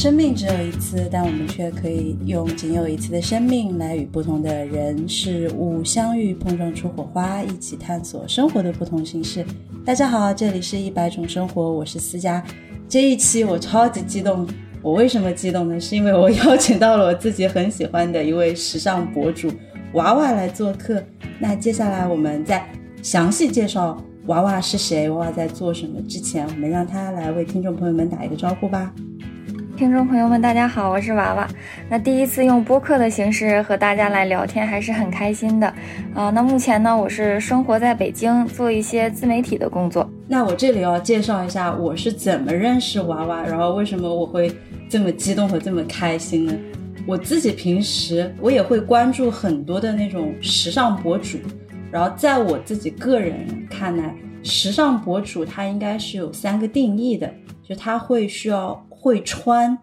[0.00, 9.44] 生命只有一次，但我们却可以用仅有一次的生命来与不同的人事物相遇，碰撞出火花，一起探索生活的不同形式。
[9.84, 12.40] 大家好，这里是一百种生活，我是思佳。
[12.88, 14.46] 这一期我超级激动，
[14.82, 15.80] 我为什么激动呢？
[15.80, 19.50] 是因为我邀请到了我自己很喜欢的一位时尚博主
[19.94, 21.02] 娃娃来做客。
[21.40, 22.64] 那接下来我们在
[23.02, 28.94] 详细介绍娃娃是谁，娃娃在做什么之前，我们让他来为听众朋友们打一个招呼吧。
[29.78, 31.46] 听众朋友们，大家好，我是娃娃。
[31.88, 35.72] 那第一次用播客的形式和大家来聊天，还是很开心的。
[36.12, 40.10] 啊，那目前呢，我是生活在北京，做一些自媒体的工作。
[40.26, 44.50] 那我这里要介绍一下我是怎么认识娃娃，然后为什么我会
[44.88, 46.52] 这么激动和这么开心呢？
[47.06, 51.38] 我自己平时我也会关注很多的那种时尚博主，
[51.92, 57.32] 然后在我自己个人看来，时尚博主他应该是有三个定义的，
[57.62, 58.84] 就他会需要。
[59.00, 59.78] 会穿，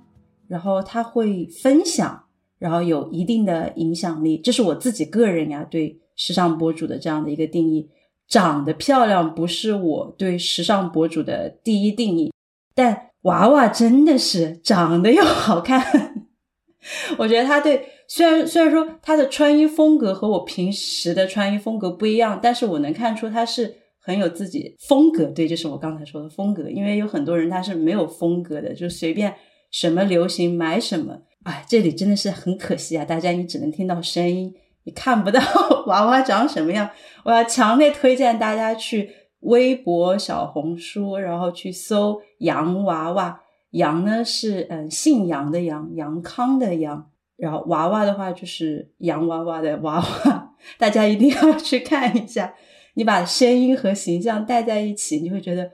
[0.47, 2.25] 然后他会分享，
[2.59, 7.89] 然后有一定的影响力，这是我自己个人呀对时尚博主的这样的一个定义。
[8.27, 12.33] 长得漂亮不是我对时尚博主的第一定义，
[12.73, 16.27] 但娃娃真的是长得又好看。
[17.17, 23.84] 我觉得他对虽然虽然说他的穿衣风格和我平时的穿衣风格不一样，但是我能看出他是。
[24.05, 26.69] 很有自己风格，对，就是我刚才说的风格。
[26.69, 29.33] 因为有很多人他是没有风格的，就随便
[29.71, 31.17] 什么流行买什么。
[31.43, 33.03] 哎，这里真的是很可惜啊！
[33.03, 35.41] 大家你只能听到声音，你看不到
[35.87, 36.87] 娃娃长什么样。
[37.23, 43.41] 我要强烈推荐大家去微博、小红书，然后去搜“洋娃娃”。
[43.71, 47.11] 杨呢是嗯姓杨的杨，杨康的杨。
[47.37, 52.53] 然后娃娃的话就是洋娃娃的娃娃，大家一定要去看一下。
[52.95, 55.71] 你把声音和形象带在一起，你会觉得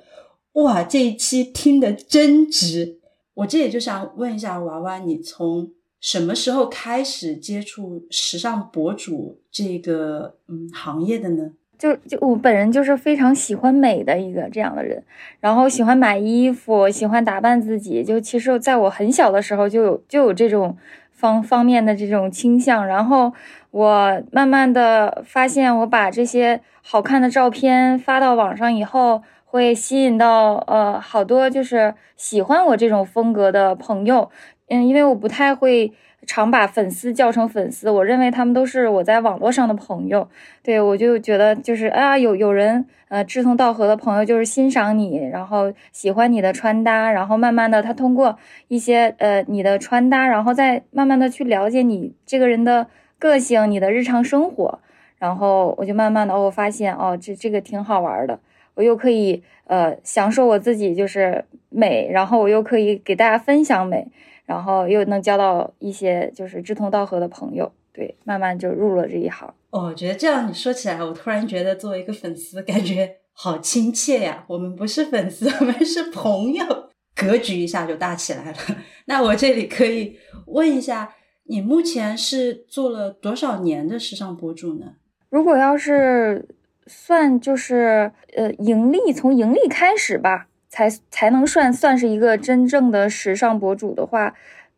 [0.53, 2.99] 哇，这一期听的真值。
[3.35, 11.51] 我这也就想问一下娃娃，你从什么时候开始接触时尚博主这个嗯行业的呢？
[11.77, 15.03] 就就我本人就是非常喜欢美的一个这样的人，
[15.39, 18.03] 然后喜欢买衣服，喜欢打扮自己。
[18.03, 20.75] 就其实在我很小的时候就有就有这种
[21.11, 23.31] 方方面的这种倾向，然后。
[23.71, 34.29] 我慢慢的发现，我把这些好看的照片发到网上以后，会吸引到呃好多就是喜欢我这种风格的朋友。
[34.67, 35.93] 嗯，因为我不太会
[36.27, 40.27] 常把粉丝叫成粉丝，我认为他们都是我在网络上的朋友。
[40.61, 52.87] 对我就觉得就是啊，有有人呃志同道合的朋友，就是欣赏你，然后喜欢你的穿搭，然后慢慢的他通过一些呃你的穿搭，然后再慢慢的去了解你这个人的。
[53.21, 54.79] 个性，你的日常生活，
[55.19, 58.39] 然后我就慢慢的哦，我发现哦，这这个挺好玩的，
[58.73, 64.07] 我又可以呃享受我自己就是美，然后我又可以给大家分享美，
[64.45, 69.53] 然后又能交到一些就是志同道合的朋友，对，慢慢就入了这一行。
[69.69, 74.43] 我觉得这样你说起来，我突然觉得作为一个粉丝，感觉好亲切呀。
[74.47, 76.65] 我们不是粉丝，我们是朋友，
[77.15, 78.57] 格局一下就大起来了。
[79.05, 80.17] 那我这里可以
[80.47, 81.13] 问一下。
[81.45, 84.93] 你目前是做了多少年的时尚博主呢？
[85.29, 86.47] 如果要是
[86.87, 94.35] 算，就是呃，盈利从盈利开始吧，才才能算算是一个真正的时尚博主的话，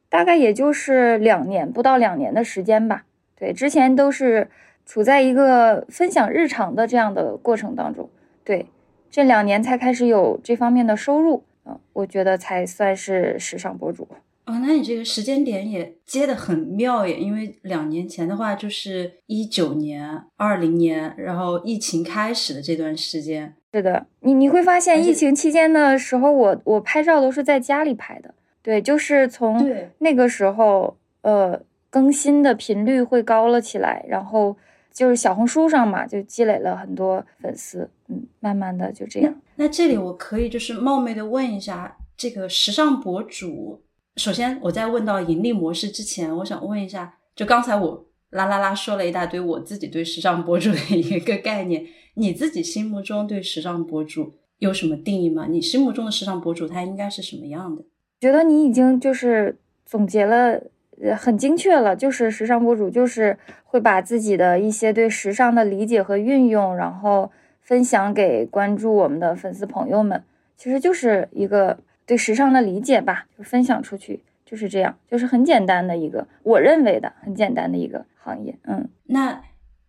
[0.10, 3.06] 大概也就是两年不到两年的时间吧。
[3.36, 4.50] 对，之前都是
[4.86, 8.10] 处在一个分享日常的这样的过程当中。
[8.44, 8.68] 对，
[9.10, 14.08] 这两年才开始有这方面的收入啊，我觉得才算是时尚博主。
[14.46, 23.56] 哦，那你这个时间点也接的很妙耶，因为两年前的话就是一九年、二零年，然后疫情开始的这段时间。
[23.74, 28.36] 是的，你你会发现疫情期间的时候，我我拍照都是在家里拍的。
[28.62, 34.56] 对，就是从那个时候，呃，更新的频率会高了起来，然后
[34.92, 39.34] 就是小红书上嘛，就积累了很多粉丝，嗯，慢慢的就这样。
[39.56, 43.82] 那这里我可以就是冒昧的问一下，这个时尚博主。
[44.16, 51.84] 首先，我在问到盈利模式之前，我想问一下，就刚才我啦啦啦说了一大堆我自己对时尚博主的一个概念，
[52.14, 55.48] 你自己心目中对时尚博主有什么定义吗？
[55.50, 57.84] 你心目中的时尚博主他应该是什么样的？
[58.20, 60.62] 觉得你已经就是总结了，
[61.02, 67.32] 呃，很精确了，就是时尚博主就是会把自己的一些对时尚的理解和运用，然后
[67.62, 70.24] 分享给关注我们的粉丝朋友们，
[70.56, 71.80] 其实就是一个。
[72.06, 78.58] 对时尚的理解吧，就分享出去，就是这样，就是很简单的一个，我认为的很简单的一个行业。
[78.64, 79.42] 嗯，那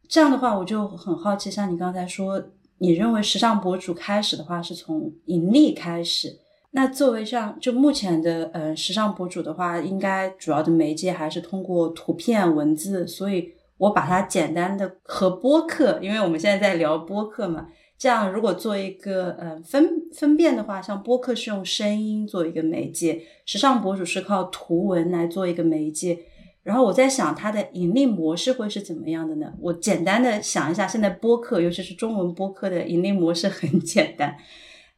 [0.09, 2.43] 这样的话，我就很好奇，像你刚才说，
[2.79, 6.39] 你认为时尚博主开始的话是从盈利开始，
[6.71, 17.67] 那作为像就目前的呃时尚博主的话，应该主要的媒介还是通过图片、文字，所以我把它简单的和播客，因为我们现在在聊播客嘛。
[17.97, 26.19] 这样，如果做一个呃分分辨的话，像播客是用声音做一个媒介，时尚博主是靠图文来做一个媒介。
[26.65, 29.53] 然后我在想，它的盈利模式会是怎么样的呢？
[29.61, 34.37] 我简单的想一下，现在播客，尤其是中文播客的盈利模式很简单。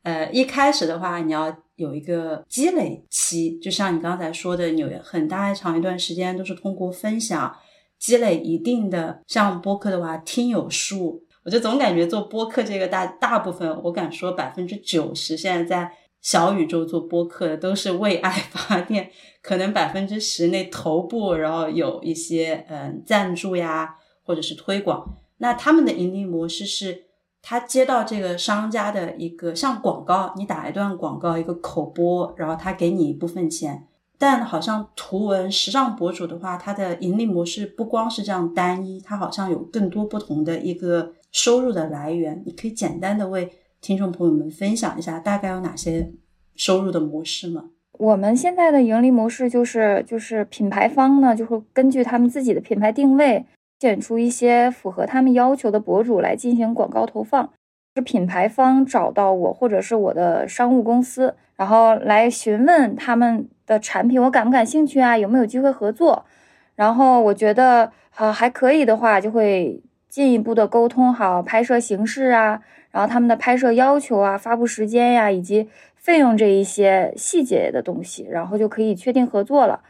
[0.02, 7.54] 呃，一开始的话，你要有一个积累期，就像你刚才说的，有很大长一段时间都是通过分享
[7.98, 11.25] 积累一定的，像播客的话，听友数。
[11.46, 19.08] 我就总感觉做播客这个大大部分，我敢说百分之九十现在在小宇宙做播客的都是为爱发电，
[19.40, 23.94] 可能百分之十内头部，然后有一些嗯赞助呀，
[24.24, 25.14] 或者是推广。
[25.36, 27.04] 那他们的盈利模式是，
[27.40, 33.86] 他接到这个商家的一个像广告，你打一段广告，一个口播，然后他给你一部分钱。
[34.18, 41.12] 但好像图文时尚博主的话，它的盈利模式不光是这样单一，它好像有更多不同的一个。
[41.32, 43.50] 收入的来源，你可以简单的为
[43.80, 46.12] 听众朋友们分享一下，大概有哪些
[46.54, 47.70] 收入的模式吗？
[47.98, 53.46] 我们现在的盈利模式就是，就是品牌方呢就会根据他们自己的品牌定位，
[53.80, 57.50] 选出一些符合他们要求的博主来进行广告投放。
[57.94, 65.16] 是品牌方找到我或者是我的商务公司，然后来询问他们的产品，我感不感兴趣啊？
[65.16, 66.24] 有没有机会合作？
[66.74, 69.82] 然后我觉得呃还可以的话，就会。
[70.08, 79.80] 进一步的沟通好拍摄形式啊，然后他们的拍摄要求啊、发布时间呀，以及费用这一些细节的东西，然后就可以确定合作了，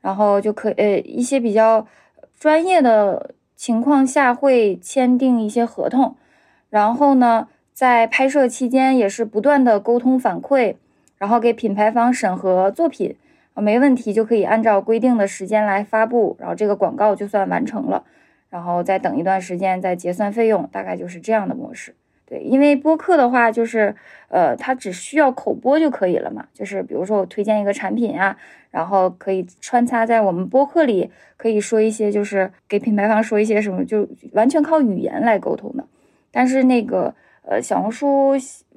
[0.00, 1.86] 然后就可呃一些比较
[2.38, 6.16] 专业的情况下会签订一些合同，
[6.70, 10.76] 然后呢，在拍摄期间也是不断的沟通反馈，
[11.18, 13.16] 然后给品牌方审核作品
[13.54, 18.04] 没问题就可以按照规定的时间来发布，然后这个广告就算完成了。
[18.56, 21.94] 然后再等一段时间再结算费用，大概就是这样的模式。
[22.24, 23.94] 对，因为播客的话，就是
[24.28, 26.46] 呃，它只需要口播就可以了嘛。
[26.54, 28.34] 就是比如说我推荐一个产品啊，
[28.70, 35.84] 然后可以穿插在我们播客里，可以说一些就是给品牌方说一些什么，就完全靠语言来沟通的。
[36.32, 38.32] 但是那个呃小红书、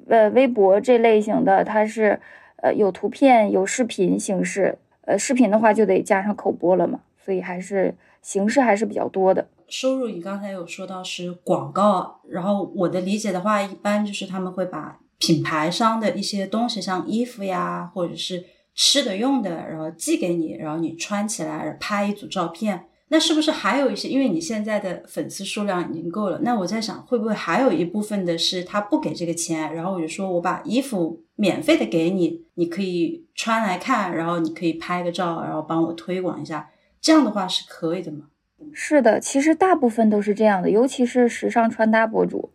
[0.08, 2.20] 呃微博这类型的，它是
[2.56, 9.48] 呃有图片、有视频形式，呃视频的话就得加上口播了嘛，所以还是形式还是比较多的。
[9.68, 18.44] 收入你刚才有说到是广告，然后我的理解的话，一般就是他们会把品牌商的一些东西，像衣服呀，或者是
[18.74, 22.86] 吃的用的，然后寄给你，然后你穿起来拍一组照片。
[23.12, 24.08] 那是不是还有一些？
[24.08, 36.68] 因为你现在的粉丝数量已经够了，那我在想，会不会还有一部分的是他不给这个钱，然后我就说我把衣服免费的给你，你可以穿来看，然后你可以拍个照，然后帮我推广一下，
[37.00, 38.26] 这样的话是可以的吗？
[38.74, 42.50] 是的，其实大部分都是这样的，尤其是时尚穿搭博主，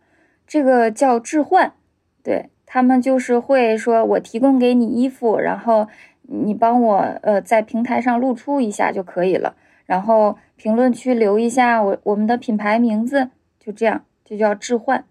[0.46, 1.72] 这个叫置换，
[2.22, 5.88] 对他们就是会说，我提供给你衣服，然后
[6.22, 15.04] 你帮我呃在平台上露出一下就可以了，然后评论区留一下我我们的品牌名字，就这样，就叫置换。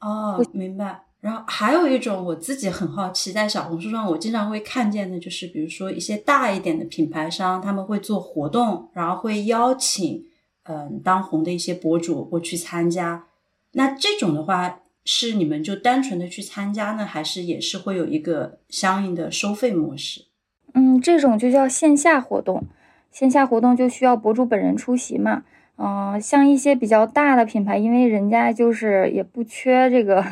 [0.00, 1.00] 哦，明白。
[1.22, 10.26] 然后还有一种我自己很好奇，在小红书上我经常会看见的，就是比如说一些大一点的品牌商，他们会做活动，然后会邀请。
[10.64, 13.24] 嗯，当红的一些博主会去参加，
[13.72, 20.26] 那这种的话是你们就单纯的去参加呢，还是也是会有一个相应的收费模式？
[20.74, 22.62] 嗯，这种就叫线下活动，
[23.10, 25.42] 线下活动就需要博主本人出席嘛。
[25.78, 30.24] 嗯，像一些比较大的品牌，因为人家就是也不缺这个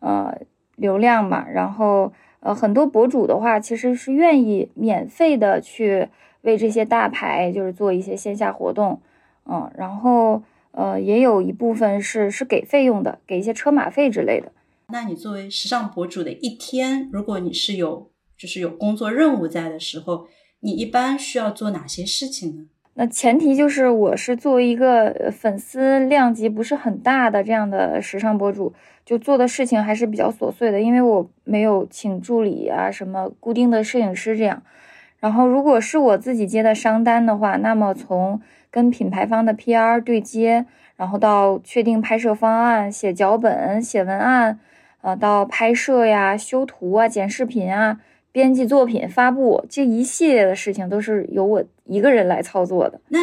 [0.00, 0.36] 呃
[0.76, 6.08] 流量嘛，然后呃很多博主的话其实是愿意免费的去
[6.42, 9.00] 为这些大牌就是做一些线下活动。
[9.48, 14.52] 嗯，然后呃，也有一部分是是给费用的，给一些车马费之类的。
[14.88, 20.26] 那你作为时尚博主的一天，如果你是有就是有工作任务在的时候，
[20.60, 22.66] 你一般需要做哪些事情呢？
[22.98, 28.72] 那前提就是我是作为一个粉丝量级不是很大的这样的时尚博主，
[29.04, 34.62] 就做的事情还是比较琐碎的，因为我没有请助理啊，什么固定的摄影师这样。
[35.20, 40.64] 然后如果是我自己接的商单的话，那么从跟品牌方的 PR 对接，
[40.96, 44.58] 然后到确定拍摄方案、写脚本、写文案，
[45.02, 48.00] 呃，到拍摄呀、修图啊、剪视频啊、
[48.36, 53.00] 编辑作品、发布，这一系列的事情都是由我一个人来操作的。
[53.08, 53.20] 那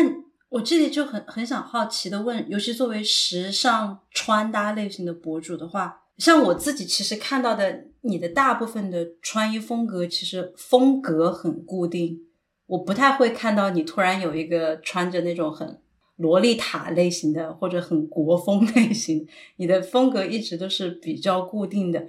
[0.50, 12.18] 我这里就很很想好奇的问，尤其作为时尚穿搭类型的博主的话，像我自己其实看到的，你的大部分的穿衣风格其实风格很固定，
[12.66, 15.80] 我不太会看到你突然有一个穿着那种很
[16.16, 19.28] 洛丽塔类型的或者很国风 类型，
[19.58, 22.08] 你的风格一直都是比较固定的。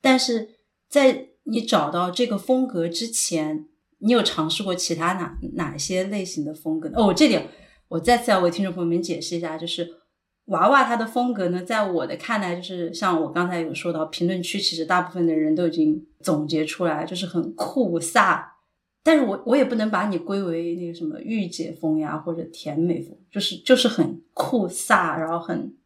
[0.00, 0.48] 但是
[0.88, 3.66] 在你找到这个风格之前，
[3.98, 6.94] 你有尝试过其他哪哪些类型的风格呢？
[6.98, 7.48] 哦，这点
[7.88, 9.88] 我再次要为听众朋友们解释一下，就是
[10.46, 18.44] 娃娃它的风格呢，在我的看来，就是像我刚才有说到，评论区其实大部分的人都已经总结出来，就是很酷飒。
[19.04, 25.76] 但是我我也不能把你归为那个什么御姐风呀，或者甜美风，就是就是很酷飒，然后很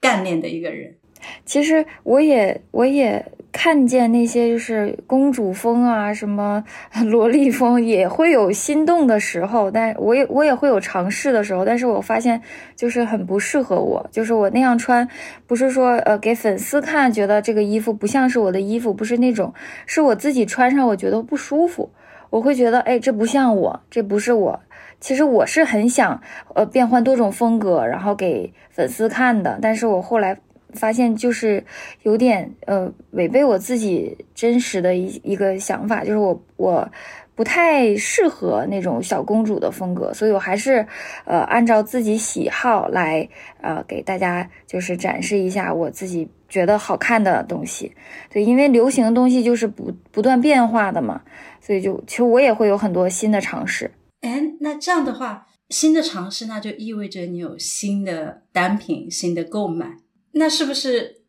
[0.00, 0.98] 干练的一个人。
[1.44, 6.64] 其实我也我也看见那些就是公主风啊，什么
[7.06, 12.42] 萝莉风也会有心动的时候，但我也我也会有尝试的时候，但是我发现
[12.74, 15.08] 就是很不适合我，就是我那样穿，
[15.46, 19.54] 不是说呃给粉丝看觉得这个衣服不像是我的衣服，不是那种，
[19.86, 21.90] 是我自己穿上我觉得不舒服，
[22.30, 24.60] 我会觉得哎这不像我，这不是我。
[24.98, 26.20] 其实我是很想
[26.54, 30.38] 呃变换多种风格，然后给粉丝看的，但是我后来。
[30.74, 31.64] 发现就是
[32.02, 36.88] 有点呃违背我自己真实的一一个想法，就是我我
[37.34, 40.86] 不太适合那种小公主的风格，所以我还是
[41.24, 43.28] 呃按照自己喜好来
[43.60, 47.92] 呃给大家就是展示一下我自己觉得好看的东西。
[48.30, 51.22] 对，因为流行的东西就是不不断变化的嘛，
[51.60, 53.90] 所以就其实我也会有很多新的尝试。
[54.20, 59.96] 哎，那这样的话，新的尝试那就意味着你有新的单品、新的购买。
[60.36, 61.22] 那是不是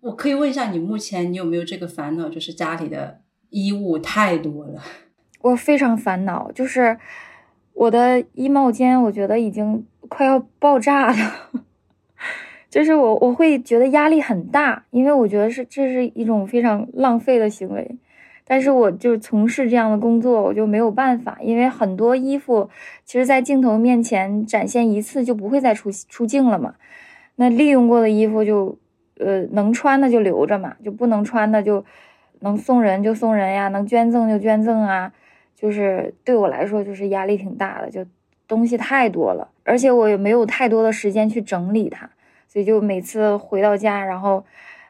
[0.00, 2.28] 我可以问一下你，目前你有没有这个烦恼？
[2.28, 3.20] 就是家里的
[3.50, 4.82] 衣物太多了。
[5.42, 6.98] 我非常烦恼，就是
[7.74, 11.50] 我的衣帽间，我觉得已经快要爆炸了。
[12.70, 17.98] 就是我我会觉得压力很大，因为我觉得是这是一种非常浪费的行为。
[18.44, 22.68] 但是我就从事这样的工作，我就没有办法，因为很多衣服
[23.04, 26.74] 其实，在镜头面前展现一次就不会再出出镜了嘛。
[27.40, 28.76] 那利用过的衣服就，
[29.16, 31.82] 呃，能穿的就留着嘛，就不能穿的就
[32.40, 35.10] 能送人就送人呀，能捐赠就捐赠啊。
[35.56, 38.04] 就是对我来说，就是压力挺大的，就
[38.46, 42.10] 东西太多了，而且我也没有太多的时间去整理它，
[42.46, 44.44] 所以就每次回到家，然后，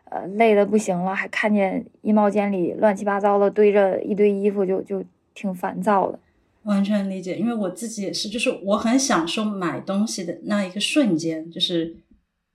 [0.06, 5.04] 呃，累的不行了，还看见衣帽间里乱七八糟的堆着一堆衣服，就就
[5.34, 6.18] 挺烦躁的。
[6.64, 11.94] 完全理解，因为我自己也是，就是我很享受买东西的那一个瞬间，就是。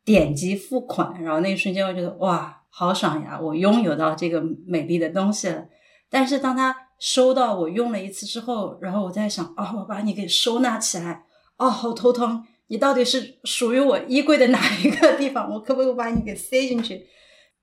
[0.05, 3.39] 点击付款，然后那一瞬间，我觉得哇，好爽呀！
[3.41, 5.65] 我拥有到这个美丽的东西了。
[6.11, 11.23] 但是当他收到我用了一次之后，然后我在想，啊，我把你给收纳起来，
[11.57, 12.45] 哦，好头疼！
[12.67, 15.51] 你到底是属于我衣柜的哪一个地方？
[15.51, 17.07] 我可不可以把你给塞进去？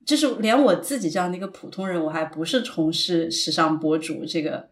[0.04, 4.68] 就是连我自己这样的一个普通人，我还不是从事时尚博主，这个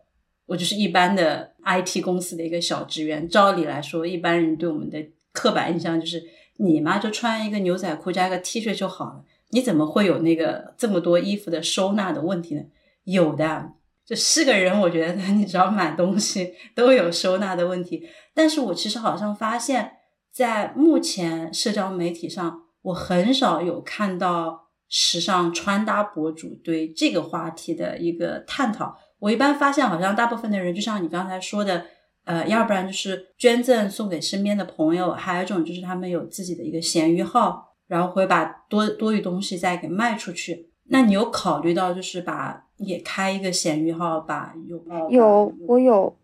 [0.46, 3.28] 我就是一般的 IT 公司的一个小职员。
[3.28, 4.98] 照理来说，一般人对我们的
[5.32, 6.20] 刻板印象就是。
[6.62, 9.25] 你嘛，就穿一个牛仔裤加一个 T 恤就好了。
[9.49, 12.62] 你怎么会有那个这么多衣服的收纳的问题呢？
[13.05, 13.73] 有的，
[14.05, 18.07] 就是个人，我觉得 你只要买东西都有收纳的问题。
[18.35, 19.93] 但是我其实好像发现，
[20.31, 28.99] 在目前社交媒体上，我很少有看到时尚穿搭博主对这个话题的一个探讨。
[29.21, 31.87] 我一般发现，好像大部分的人，就像你刚才说的。
[32.30, 40.70] 呃，要不然就是捐赠送给身边的朋友，还有一种就是他们有自己的一个闲鱼号，然后会把多多余东西再给卖出去。
[40.90, 46.14] 那你有考虑到就是把也开一个闲鱼号，把有有我有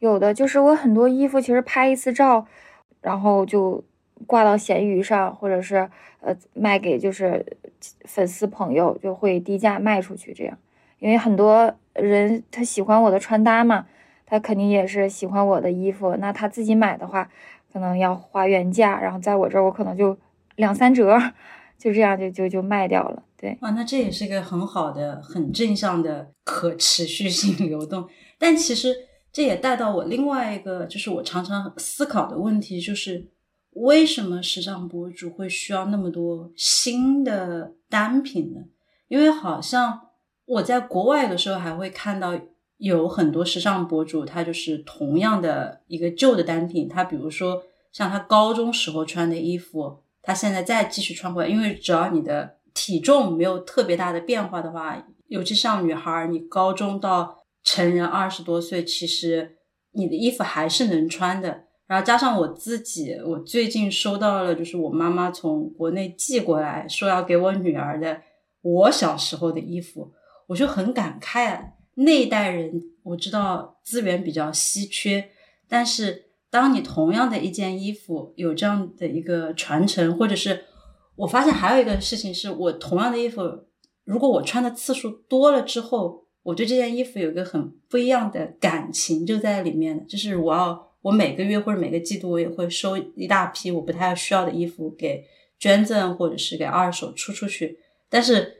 [0.00, 2.44] 有的就是我很多衣服其实拍一次照，
[3.00, 3.80] 然后就
[4.26, 5.88] 挂到闲鱼上，或者是
[6.18, 7.46] 呃卖给就是
[8.04, 10.58] 粉丝朋友，就会低价卖出去这样，
[10.98, 13.86] 因为很多人他喜欢我的穿搭嘛。
[14.28, 17.30] 他肯定也是喜欢我的衣服，那他自己买的话，
[17.72, 20.18] 可能要花原价，然后在我这儿我可能就
[20.56, 21.16] 两三折，
[21.78, 23.22] 就这样就就就卖掉了。
[23.36, 28.08] 对，哇，那这也是一个很好的、很正向的可持续性流动。
[28.36, 28.92] 但其实
[29.30, 33.30] 这也带到我另外一个，就是我常常思考的问题，就是
[33.74, 38.62] 为什么时尚博主会需要那么多新的单品呢？
[39.06, 40.08] 因为好像
[40.46, 42.36] 我在国外的时候还会看到。
[42.78, 59.56] 有很多时尚博主，他就是同样的一个旧的单品，他比如说像他高中时候穿的衣服，他现在再继续穿回来，因为只要你的体重没有特别大的变化的话，尤其像女孩，你高中到成人二十多岁，其实
[59.92, 61.64] 你的衣服还是能穿的。
[61.86, 68.20] 然后加上我自己，我最近收到了，就是我妈妈从国内寄过来说要给我女儿的。
[68.60, 70.12] 我小时候的衣服，
[70.48, 71.75] 我就很感慨。
[71.98, 75.30] 那一代人我知道资源比较稀缺，
[75.66, 80.64] 但是当你同样的一件衣服有这样的一个传承，或者是
[81.16, 83.40] 我发现还有一个事情是，我同样的衣服，
[84.04, 95.24] 如果我穿的次数多了之后，我对这件衣服有一个很不一样的感情就在里面，就是我要我每个月或者每个季度我也会收一大批我不太需要的衣服给
[95.58, 97.78] 捐赠或者是给二手出出去，
[98.10, 98.54] 但是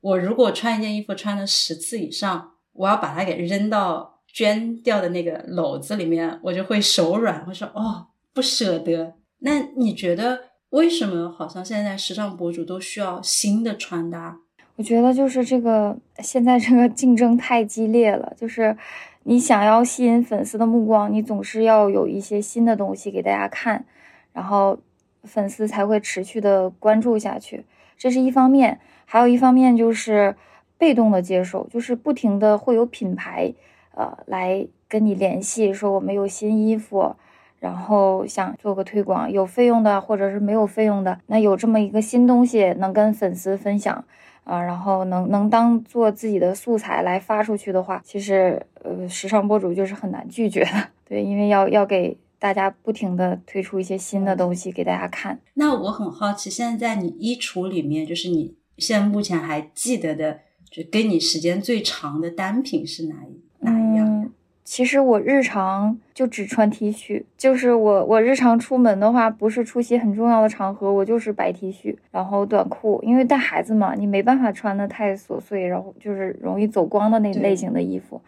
[0.00, 2.49] 我如果穿一件衣服穿了十次以上。
[2.72, 9.14] 我要把它给扔到捐掉的那个篓子里面，我就会手软，我说哦不舍得。
[9.40, 14.38] 那你觉得为什么好像现在时尚博主都需要新的穿搭？
[14.76, 18.76] 我觉得就是这个现在这个竞争太激烈了，就是
[19.24, 23.84] 你想要吸引粉丝的目光，你总是要有一些新的东西给大家看，
[24.32, 24.78] 然后
[25.24, 27.64] 粉丝才会持续的关注下去。
[27.98, 30.36] 这是一方面，还有一方面就是。
[30.80, 33.52] 被动的接受，就是不停的会有品牌，
[33.94, 37.14] 呃，来跟你联系，说我们有新衣服，
[37.58, 44.02] 然后想做个推广，有费用的或者是没有费用的，那有这么一个新东西能跟粉丝分享，
[44.44, 55.38] 啊，然后能能当做自己的素材来发出去的话，其实呃，时尚博主就是很难拒绝的， 对，因为要要给大家不停的推出一些新的东西给大家看。
[55.52, 60.40] 那我很好奇，现在你衣橱里面，就是你现在目前还记得的。
[60.70, 64.32] 就跟你时间最长的单品是哪一哪一样？
[64.62, 78.22] 其实我日常就只穿 T 恤，就是我我日常出门的话，不是出席很重要的场合，我就是白 T 恤，然后短裤，因为带孩子嘛，你没办法穿的太琐碎，然后就是容易走光的那类型的衣服。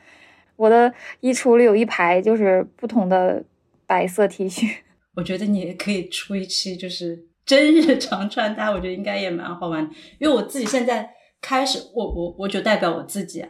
[0.56, 3.44] 我的衣橱里有一排就是不同的
[3.86, 4.68] 白色 T 恤。
[5.14, 11.08] 我觉得你也可以出一期就是真日常穿搭，我觉得应该也蛮好玩，因为我自己现在。
[11.42, 13.44] 开始，我我我就代表我自己，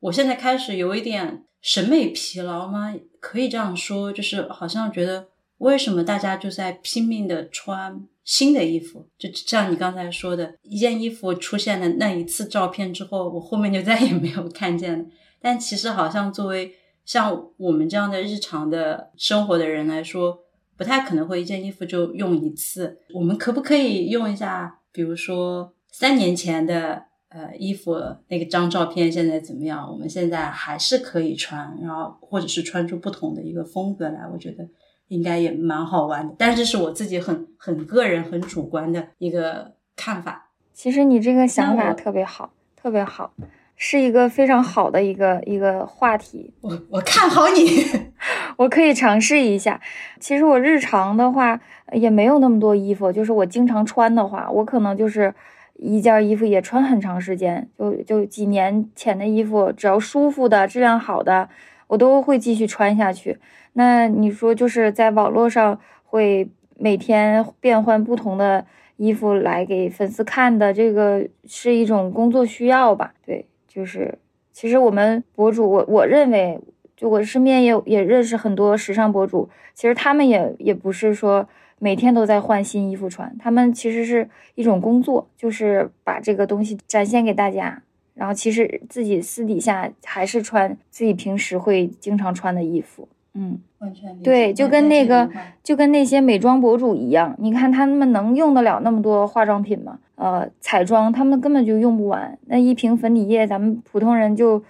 [0.00, 2.94] 我现在开始有一点审美疲劳吗？
[3.18, 15.04] 可以这样说，就是好像觉得为什么大家就在拼命的穿新的衣服，就像你刚才说的，一件衣服出现的那一次照片之后，我后面就再也没有看见了。
[15.40, 16.74] 但其实好像作为
[17.06, 20.40] 像我们这样的日常的生活的人来说，
[20.76, 23.00] 不太可能会一件衣服就用一次。
[23.14, 27.07] 我们可不可以用一下，比如说三年前的？
[27.30, 27.94] 呃，衣服
[28.28, 29.86] 那个张照片现在怎么样？
[29.86, 34.66] 我们现在还是可以穿，然后或者是穿出不同的一个风格来，我觉得
[35.08, 36.34] 应该也蛮好玩的。
[36.38, 40.48] 但是这是我自己很很个人、很主观的一个看法。
[40.72, 43.30] 其实你这个想法特别好，特别好，
[43.76, 46.54] 是一个非常好的一个一个话题。
[46.62, 47.84] 我我看好你，
[48.56, 49.78] 我可以尝试一下。
[50.18, 51.60] 其实我日常的话
[51.92, 55.34] 也没有那么多衣服，就是我经常穿的话，我可能就是。
[55.80, 61.48] 一件衣服也穿很长时间，就就几年前的衣服，只要舒服的、质量好的，
[61.86, 63.38] 我都会继续穿下去。
[63.74, 73.14] 那你说，就是在网络上会每天变换不同的衣服来给粉丝看的，这个是一种工作需要吧？
[73.24, 74.18] 对，就是
[74.52, 76.58] 其实我们博主，我我认为，
[76.96, 81.48] 就我身边也也认识很多时尚博主，其实他们也也不是说。
[81.80, 87.82] 每天都在换新衣服穿，他们其实是一种工作，就是把这个东西展现给大家，
[88.14, 93.08] 然后其实自己私底下还是穿自己平时会经常穿的衣服。
[93.34, 95.30] 嗯，完全对，就跟那个
[95.62, 100.00] 就跟那些美妆博主一样，你看他们能用得了那么多化妆品吗？
[100.16, 104.60] 呃，彩妆他们根本就用不完，那一瓶粉底液咱们普通人就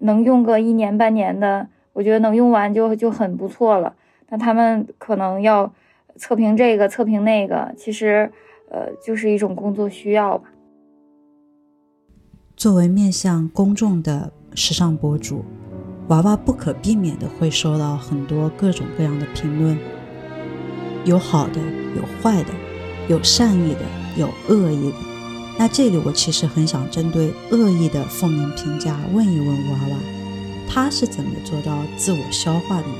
[0.00, 3.94] 能用个一年半年的，我觉得能用完就就很不错了。
[4.28, 5.72] 那他们可能要。
[6.16, 8.30] 测评这个，测评那个，其实，
[8.70, 10.48] 呃，就是一种工作需要吧。
[12.56, 15.44] 作为面向公众的时尚博主，
[16.08, 19.76] 娃娃不可避免的会收到很多各种各样的评论，
[21.04, 21.60] 有好的，
[21.96, 22.50] 有坏的，
[23.08, 23.80] 有善意的，
[24.16, 24.96] 有恶意的。
[25.58, 29.96] 那这里我其实很想针对恶意的负面评价问一问娃娃，
[30.68, 32.94] 他是怎么做到自我消化的呢？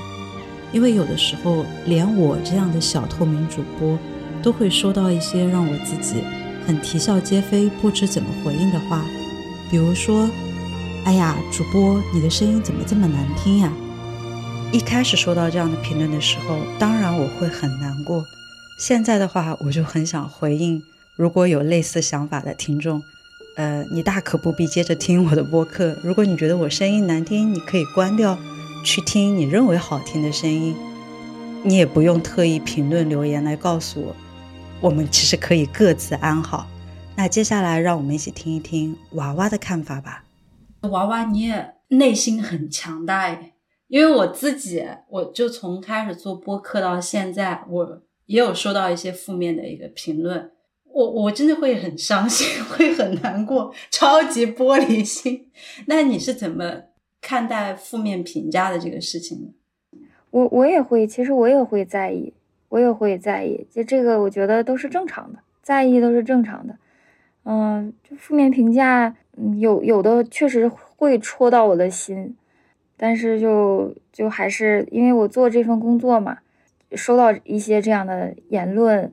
[0.73, 3.99] 因为有的时候，连我这样的小透明主播，
[4.43, 6.23] 都会收到一些让我自己
[6.67, 9.05] 很啼笑皆非、不知怎么回应的话，
[9.71, 10.29] 比如说
[11.05, 13.73] ：“哎呀，主播，你的声音怎么这么难听呀？”
[14.73, 18.25] 一开始收到这样的评论的时候，当然我会很难过。
[18.79, 20.83] 现在的话，我就很想回应，
[21.15, 23.03] 如果有类似想法的听众，
[23.57, 25.95] 呃，你大可不必接着听我的播客。
[26.03, 28.39] 如果你觉得我声音难听，你可以关掉。
[28.83, 30.75] 去听你认为好听的声音，
[31.63, 34.17] 你也不用特意评论留言来告诉我，
[34.81, 36.67] 我们其实可以各自安好。
[37.17, 40.25] 那接下来让我们一起听一听娃娃的看法吧。
[40.91, 43.53] 娃娃，你也内心很强大耶，
[43.87, 50.51] 因为我自己，我就从开始做播客到现在，我也有收到一些负面的一个评论，
[50.93, 55.51] 我我真的会很伤心， 会很难过，超级玻璃心。
[55.87, 56.65] 那你是怎么
[57.23, 59.55] 看待负面评价的这个事情？
[60.31, 62.35] 我我也会，其实我也会在意，
[62.69, 66.77] 我也会在意，就这个我觉得都是正常的，在意都是正常的。
[67.45, 69.17] 嗯，就负面评价，
[69.59, 72.37] 有有的确实会戳到我的心，
[72.97, 76.39] 但是就就还是因为我做这份工作嘛，
[76.93, 79.13] 收到一些这样的言论，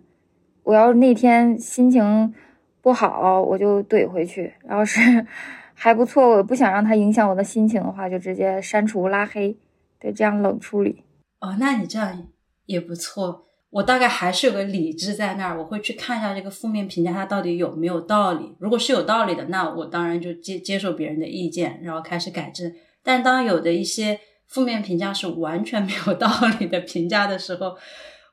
[0.64, 2.34] 我要是那天心情
[2.82, 5.26] 不好，我就怼回去；要是
[5.82, 9.58] 还不错，我不想让它影响我的心情的话，就直接删除拉黑，
[9.98, 11.04] 对，这样冷处理。
[11.40, 12.28] 哦，那你这样
[12.66, 13.46] 也不错。
[13.70, 18.54] 我大概还是有个理智在那儿，我会去看一下这个负面评价它到底有没有道理。
[18.60, 22.70] 如果是有道理的，那我当然就接接受别人的意见，然后开始改正。
[23.02, 26.28] 但当有的一些负面评价是完全没有道
[26.60, 27.78] 理的评价的时候，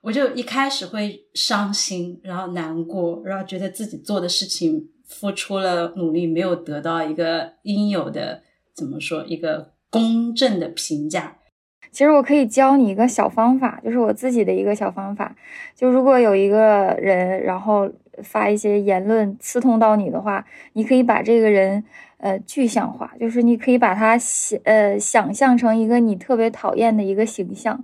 [0.00, 8.42] 我就一开始会伤心，然后难过，然后觉得自己做的事情付出了努力，没有得到一个应有的
[8.74, 11.36] 怎么说一个公正的评价。
[11.92, 15.34] 其实我可以教你一个小方法，就是我自己的一个小方法。
[15.74, 17.90] 就如果有一个人，然后
[18.22, 21.82] 发一些言论刺痛到你的话，你可以把这个人
[22.18, 27.82] 呃具象化，就是你可以把他想呃想象成一个你特别讨厌的一个形象，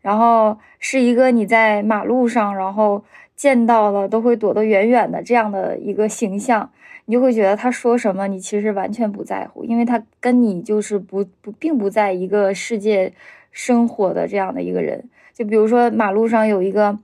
[0.00, 3.04] 然后是一个你在马路上然后
[3.42, 6.70] 见到了都会躲得远远的这样的一个形象，
[7.06, 13.12] 你就会觉得他说什么你其实完全不在乎，因为他跟你就是不不并不在一个世界。
[13.54, 16.98] 生活的这样的一个人，就比如说马路上有一个，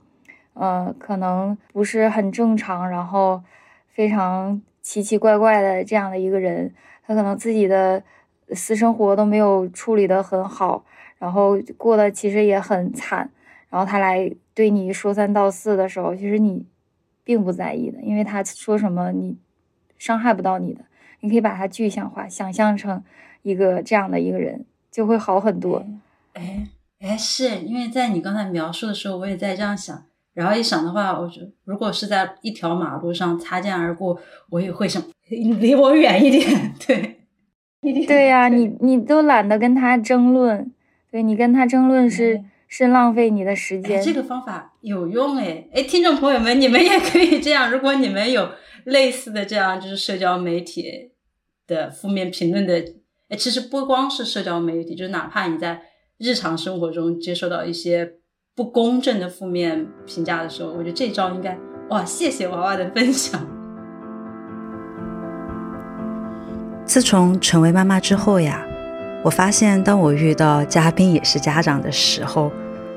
[0.55, 3.43] 呃，可能不是很正常，然后
[3.87, 6.73] 非常奇奇怪怪的这样的一个人，
[7.05, 8.01] 他可能自己的
[8.53, 10.83] 私生活都没有处理得很好，
[11.19, 13.29] 然后过得其实也很惨，
[13.69, 16.65] 然后他来对你说三道四的时候，其实你
[17.23, 19.37] 并不在意的，因为他说什么你
[19.97, 20.81] 伤害不到你的，
[21.21, 23.03] 你可以把它具象化，想象成
[23.43, 25.85] 一个这样的一个人，就会好很多。
[26.33, 26.67] 哎
[26.99, 30.03] 哎，是因为在你刚才描述的时候，我也在这样想。
[30.33, 34.17] 然后一想的话，我就如果是在一条马路上擦肩而过，
[34.49, 36.73] 我也会想 离我远一点。
[36.85, 37.19] 对，
[38.05, 40.71] 对呀，你你都懒得跟他争论，
[41.11, 44.01] 对你跟他争论是是浪费你的时间。
[44.01, 47.69] 这个方法有用哎哎，听众朋友们，你们也可以这样。
[47.69, 48.51] 如果你们有
[48.85, 51.11] 类似的这样就是社交媒体
[51.67, 52.75] 的负面评论的，
[53.27, 55.81] 哎，其实不光是社交媒体，就是哪怕你在。
[56.21, 58.15] 日常生活中接受到一些
[58.53, 61.57] 不公正的负面评价的时候，我觉得这招应该
[61.91, 62.03] 哇！
[62.03, 63.41] 谢谢娃娃的分享。
[66.83, 68.67] 自从成为妈妈之后呀，
[69.21, 72.51] 我发现当我遇到嘉宾也是家长的时候，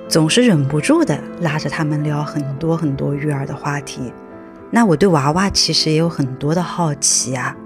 [0.09, 4.13] 总是忍不住的拉着他们聊很多很多育儿的话题。
[4.71, 7.57] 那我对娃娃其实也有很多的好奇啊，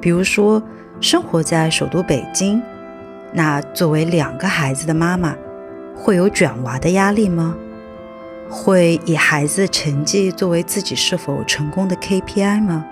[0.00, 0.62] 比如说
[1.00, 2.62] 生活在首都北京。
[3.32, 5.34] 那作为两个孩子的妈妈，
[5.96, 7.56] 会有卷娃的压力吗？
[8.50, 12.84] 会以孩子成绩作为自己是否成功的 KPI 吗？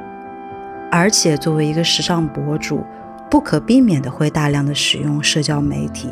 [0.90, 2.83] 而且作为一个时尚博主，
[3.31, 6.11] 不可避免的会大量的使用社交媒体。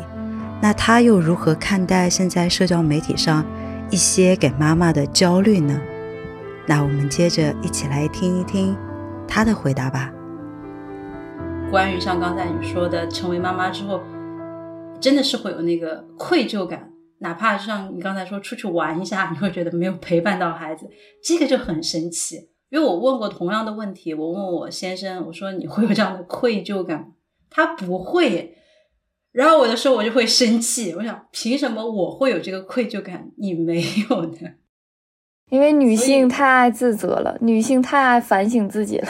[0.61, 3.45] 那他又如何看待现在社交媒体上
[3.89, 5.79] 一些给妈妈的焦虑呢？
[6.65, 8.75] 那我们接着一起来听一听
[9.27, 10.11] 他的回答吧。
[11.69, 14.01] 关于像刚才你说的，成为妈妈之后。
[15.01, 20.89] 真的是会有那个愧疚感，哪怕像你刚才说出去玩一下，你会觉得没有陪伴到孩子，
[21.23, 22.49] 这个就很神奇。
[22.69, 27.07] 因为我问过同样的问题，我问我先生，我说你会有这样的愧疚感吗？
[27.49, 28.55] 他不会。
[29.31, 34.37] 然后我的时候我就会生气，我想凭什么我会有这个愧疚感，你没有呢？
[35.49, 39.07] 因为女性太爱自责了，女性太爱反省自己了。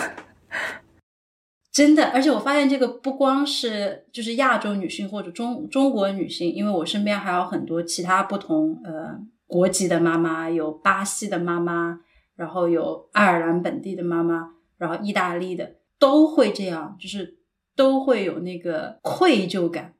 [1.71, 9.17] 真的，而且我发现这个不光是就是亚洲女性或者中中国女性，因为我身边还有很多其他不同呃
[9.47, 11.99] 国籍的妈妈，有巴西的妈妈，
[12.39, 17.37] 然后有爱尔兰本地的妈妈，然后意大利的都会这样，就是
[17.75, 19.93] 都会有那个愧疚感。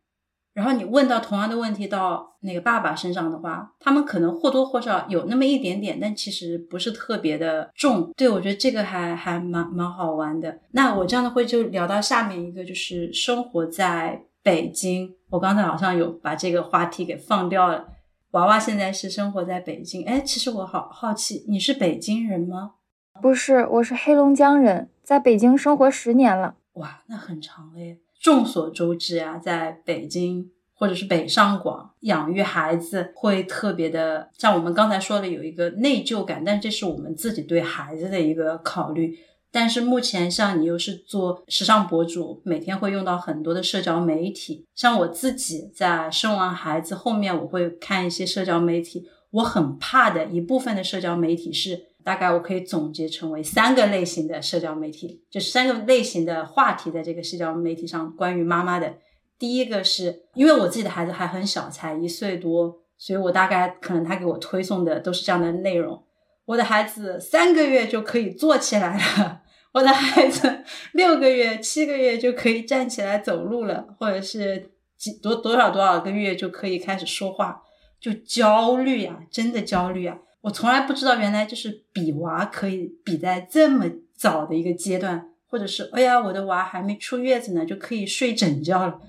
[0.53, 8.09] 然后你问到同样的问题到那个爸爸身上的话，他们可能或多或少有那么一点点，但其实不是特别的重。
[8.15, 10.59] 对我觉得这个还还蛮蛮好玩的。
[10.71, 15.13] 那我这样的会就聊到下面一个，就是生活在北京。
[15.29, 17.85] 我刚才好像有把这个话题给放掉了。
[18.31, 22.73] 娃娃现在是生活在北京，哎，其实我好好奇，你是北京人吗？
[23.19, 24.87] 不是，我是黑龙江人。
[25.01, 26.53] 在北京生活十年了。
[26.73, 27.97] 哇，那很长了耶！
[28.21, 39.17] 众所周知啊，在北京或者是北上广养育孩子会特别的，像我们刚才说的有一个内疚感，但这是我们自己对孩子的一个考虑。
[39.51, 44.65] 但是目前像你又是做时尚博主，每天会用到很多的社交媒体。
[44.75, 49.07] 像我自己在生完孩子后面，我会看一些社交媒体。
[49.31, 58.95] 我很怕的一部分的社交媒体是，大概我可以总结成为三个类型的社交媒体，就是三个类型的话题在这个社交媒体上关于妈妈的。
[59.37, 66.03] 第一个是因为我自己的孩子还很小，才一岁多，所以我大概可能他给我推送的都是这样的内容。
[66.49, 77.61] 我的孩子三个月就可以坐起来了，我的孩子 六个月、七个月就可以站起来走路了，或者是几多多少多少个月就可以开始说话，
[78.01, 80.17] 就焦虑呀，真的焦虑啊！
[80.41, 83.85] 我从来不知道，原来就是比娃可以比在这么
[84.15, 88.99] 早的一个阶段，或者是哎呀，我的娃还没出月子呢，就可以睡整觉了，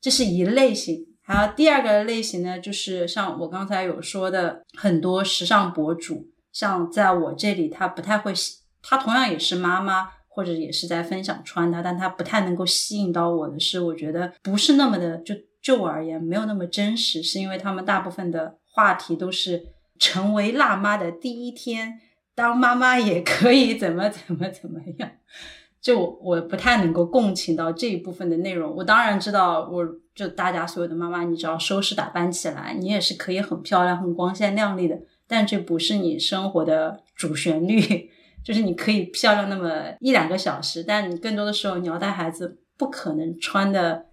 [0.00, 1.08] 这是一类型。
[1.22, 6.29] 还有第二个类型呢，就是像我刚才有说的，很多时尚博主。
[6.52, 19.66] 像在我这里，他不太会吸，他同样也是妈妈，或者也是在分享穿搭，但他不太能够吸引到我的是，我觉得不是那么的，就就我而言没有那么真实，是因为他们大部分的话题都是
[19.98, 22.00] 成为辣妈的第一天，
[22.34, 25.10] 当妈妈也可以怎么怎么怎么样，
[25.80, 28.74] 就我不太能够共情到这一部分的内容。
[28.74, 34.98] 我当然知道，我就大家所有的妈妈，你只要收拾打扮起来，你也是可以很漂亮、很光鲜亮丽的。
[35.30, 37.78] 但这不是你生活的主旋律，
[38.44, 44.06] 就是你可以漂亮那么一两个小时，但你更多的时候你要带孩子，不可能穿的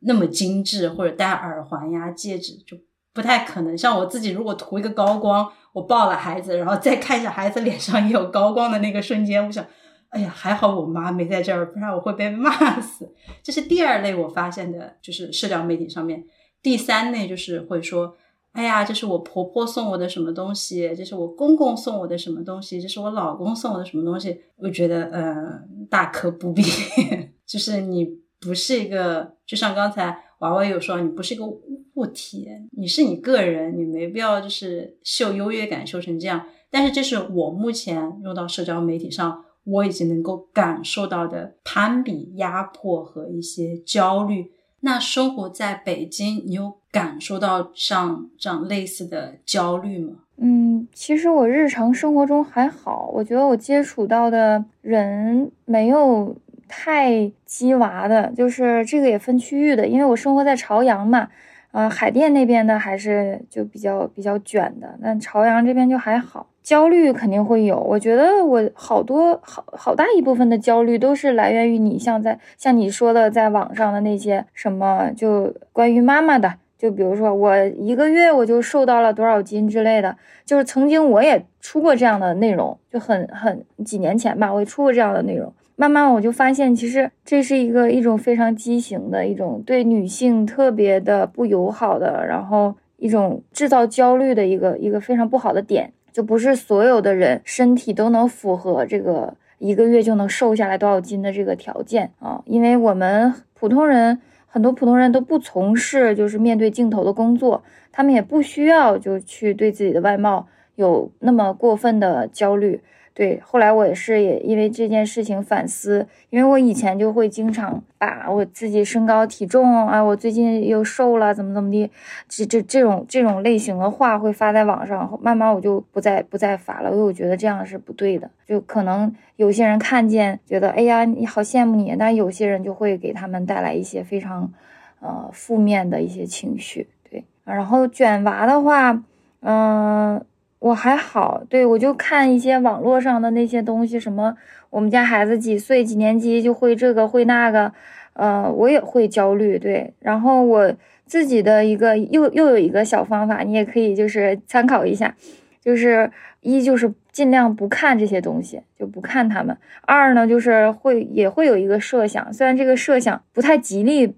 [0.00, 2.76] 那么精致，或者戴耳环呀、戒指，就
[3.12, 3.78] 不太可能。
[3.78, 9.64] 像我自己，如果涂一个高光，我抱了孩子，然后再看一下孩子脸上也有高光的那个瞬间，我想，
[10.10, 12.50] 哎呀，还好我妈没在这儿，不然我会被骂
[12.82, 13.14] 死。
[13.44, 16.24] 这是第二类我发现的，就是社交媒体上面。
[16.60, 18.16] 第三类就是会说。
[18.54, 20.94] 哎呀，这是我婆婆送我的什么东西？
[20.94, 22.80] 这是我公公送我的什么东西？
[22.80, 24.40] 这是我老公送我的什么东西？
[24.56, 26.62] 我觉得，嗯，大可不必。
[27.44, 28.06] 就是你
[28.40, 36.46] 不是一个，就像刚才娃娃有说，你不是一个物体，你是你个人，你没必要就是秀优越感，秀成这样。
[36.70, 44.52] 但是这是我目前用到社交媒体上，我已经能够感受到的攀比、压迫和一些焦虑。
[44.84, 50.12] 那生活在北京，你有感受到像这样类似的焦虑吗？
[50.36, 56.36] 嗯，其实我日常生活中还好，我觉得我接触到的人没有
[56.68, 61.28] 太鸡娃的，就是这个也分区域的，因为我生活在朝阳嘛。
[61.72, 66.46] 呃，海淀那边的还是就比较比较卷的，但朝阳这边就还好。
[66.64, 85.52] 焦虑肯定会有，我觉得我好多好好大一部分的焦虑都是来源于你像在像你说的在网上的那些什么，就关于妈妈的，就比如说我一个月我就瘦到了多少斤之类的，就是曾经我也出过这样的内容，就很很几年前吧，我也出过这样的内容。
[85.76, 110.46] 慢慢我就发现，其实这是一个一种非常畸形的一种对女性特别的不友好的，然后一种制造焦虑的一个一个非常不好的点，就不是所有的人身体都能符合这个一个月就能瘦下来多少斤的这个条件啊，因为我们普通人很多普通人都不从事就是面对镜头的工作，他们也不需要就去对自己的外貌
[110.76, 112.80] 有那么过分的焦虑。
[113.14, 121.88] 对，后来我也是也因为这件事情反思，因为我以前就会经常把我自己身高体重啊，我最近又瘦了，怎么怎么的，
[122.28, 134.52] 这这这种这种类型的话会发在网上，慢慢我就不再不再发了，因为我觉得这样是不对的，就可能有些人看见觉得哎呀你好羡慕你，但有些人就会给他们带来一些非常
[134.98, 139.00] 呃负面的一些情绪，对，然后卷娃的话，
[139.42, 140.20] 嗯。
[140.64, 144.34] 我还好，对我就看一些网络上的那些东西，什么
[144.70, 147.70] 我们家孩子几岁几年级就会这个会那个，
[148.14, 149.92] 呃，我也会焦虑，对。
[150.00, 150.74] 然后我
[151.04, 155.14] 自己的一个又又有一个小方法，你也可以就是参考一下，
[155.60, 164.14] 就是一就是尽量不看这些东西，就不看他们；二呢就是会也会有一个设想，虽然这个设想不太吉利。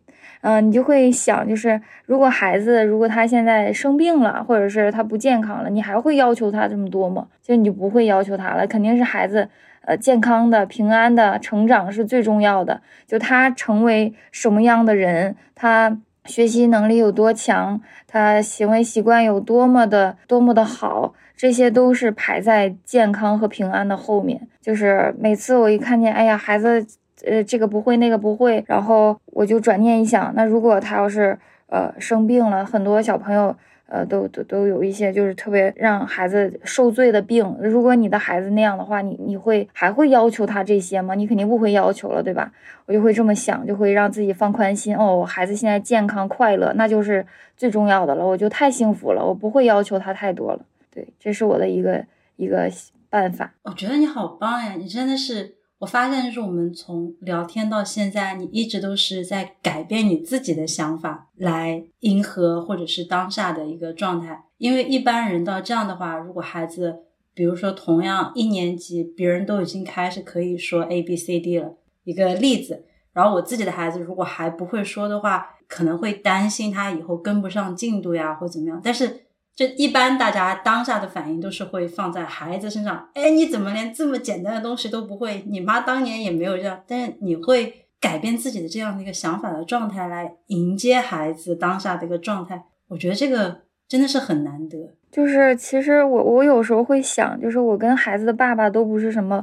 [0.46, 7.26] 嗯，你就会想，就是如果孩子如果他现在生病了，或者是他不健康了，你还会要求他这么多吗？
[7.42, 9.48] 就你就不会要求他了，肯定是孩子
[9.80, 12.80] 呃健康的、平安的成长是最重要的。
[13.08, 24.46] 就他成为什么样的人，他学习能力有多强，他行为习惯有多么的多么的好，这些都是排在健康和平安的后面。
[24.60, 26.86] 就是每次我一看见，哎呀，孩子，
[27.24, 33.56] 呃，这个不会，那个不会，然后我就转念一想，那如果他要是呃生病了，很多小朋友。
[33.88, 37.56] 呃，都都都有一些就是特别让孩子受罪的病。
[37.60, 41.14] 如果你的孩子那样的话，你你会还会要求他这些吗？
[41.14, 42.50] 你肯定不会要求了，对吧？
[42.86, 44.96] 我就会这么想，就会让自己放宽心。
[44.96, 47.24] 哦，我孩子现在健康快乐，那就是
[47.56, 49.24] 最重要的了，我就太幸福了。
[49.24, 50.60] 我不会要求他太多了。
[50.92, 52.68] 对，这是我的一个一个
[53.08, 53.54] 办法。
[53.62, 55.54] 我觉得你好棒呀，你真的是。
[55.78, 64.44] 我发现，就是我们从聊天到现在，你一直都是在改变你自己的想法，来迎合或者是当下的一个状态。
[64.56, 67.00] 因为一般人到这样的话，如果孩子，
[67.34, 72.86] 比如说同样一年级，别人都已经开始可以说 A B C D 了，一个例子。
[73.12, 78.80] 然后我自己的孩子如果还不会说的话，可能会担心他以后跟不上进度呀，或怎么样。
[78.82, 79.25] 但是。
[79.56, 85.42] 就一般大家当下的反应都是会放在孩子身上，哎，你怎么连这么简单的东西都不会？
[85.46, 92.66] 你妈当年也没有这样，但是你会改变自己的这样的一个想法的状态来迎接孩子当下的一个状态。
[92.88, 94.76] 我觉得这个真的是很难得。
[95.10, 99.42] 就是其实我我有时候会想，就是我跟孩子的爸爸都不是什么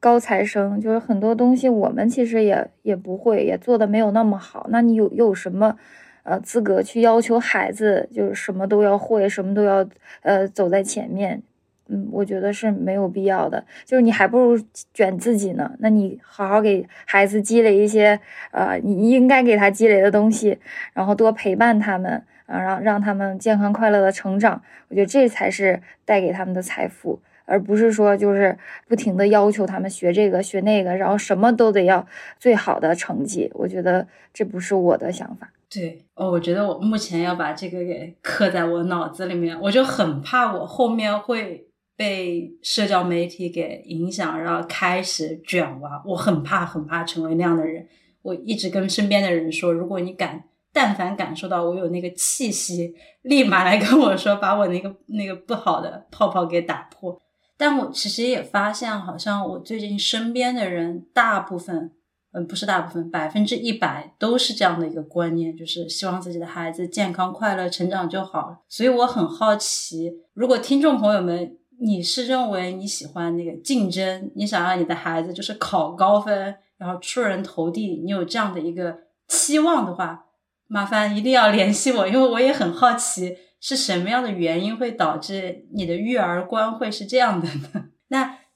[0.00, 4.66] 高材生，就是很多东西我们其实也也不会，也做的没有那么好。
[4.70, 5.76] 那你有有什么？
[6.30, 9.84] 呃，资格去要求孩子就是什么都要会，什么都要
[10.22, 11.42] 呃走在前面，
[11.88, 13.64] 嗯，我觉得是没有必要的。
[13.84, 14.64] 就是你还不如
[14.94, 15.72] 卷自己呢。
[15.80, 18.20] 那你好好给孩子积累一些
[18.52, 20.60] 呃你应该给他积累的东西，
[20.92, 24.62] 然后多陪伴他们啊，让让他们健康快乐的成长。
[24.88, 32.06] 我觉得这才是带给他们的财富，而不是说就是不停的要求他们学这个学那个，然后什么都得要
[32.38, 33.50] 最好的成绩。
[33.54, 35.50] 我觉得这不是我的想法。
[35.72, 41.64] 对哦，我觉得我目前要把这个给刻在我脑子里面，我就很怕我后面会
[41.96, 46.02] 被社交媒体给影响，然后开始卷娃。
[46.04, 47.86] 我很怕，很怕成为那样的人。
[48.22, 57.16] 我一直跟身边的人说，如果你感但凡感受到我有那个气息，立马来跟我说，把我那个那个不好的泡泡给打破。
[57.56, 61.92] 但我其实也发现，好像我最近身边的人大部分。
[62.32, 68.64] 嗯，不是大部分，百分之一百都是这样的一个观念，就是希望自己的孩子健康快乐成长就好。
[68.68, 80.26] 所以我很好奇，如果听众朋友们你是认为你喜欢那个竞争，你想让你的孩子就是考高分，然后出人头地，你有这样的一个期望的话，
[80.68, 87.89] 麻烦一定要联系我，因为我也很好奇是什么样的原因会导致你的育儿观会是这样的呢？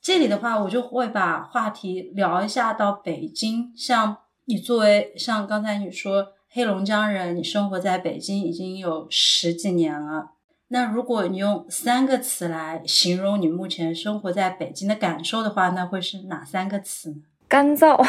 [0.07, 0.15] 那。
[0.15, 3.73] 这里的话，我就会把话题聊一下到北京。
[3.75, 10.33] 像你作为像刚才你说黑龙江人，你生活在北京已经有十几年了。
[10.69, 17.17] 那如果你用三个词来形容你目前生活在北京的感受的话，那会是哪三个词呢？
[17.49, 18.07] 干燥、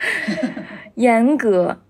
[0.96, 1.82] 严格，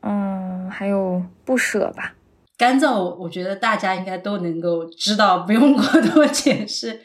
[0.00, 2.14] 嗯，还有不舍吧。
[2.56, 7.02] 干燥，我觉得大家应该都能够知道，不用过多解释。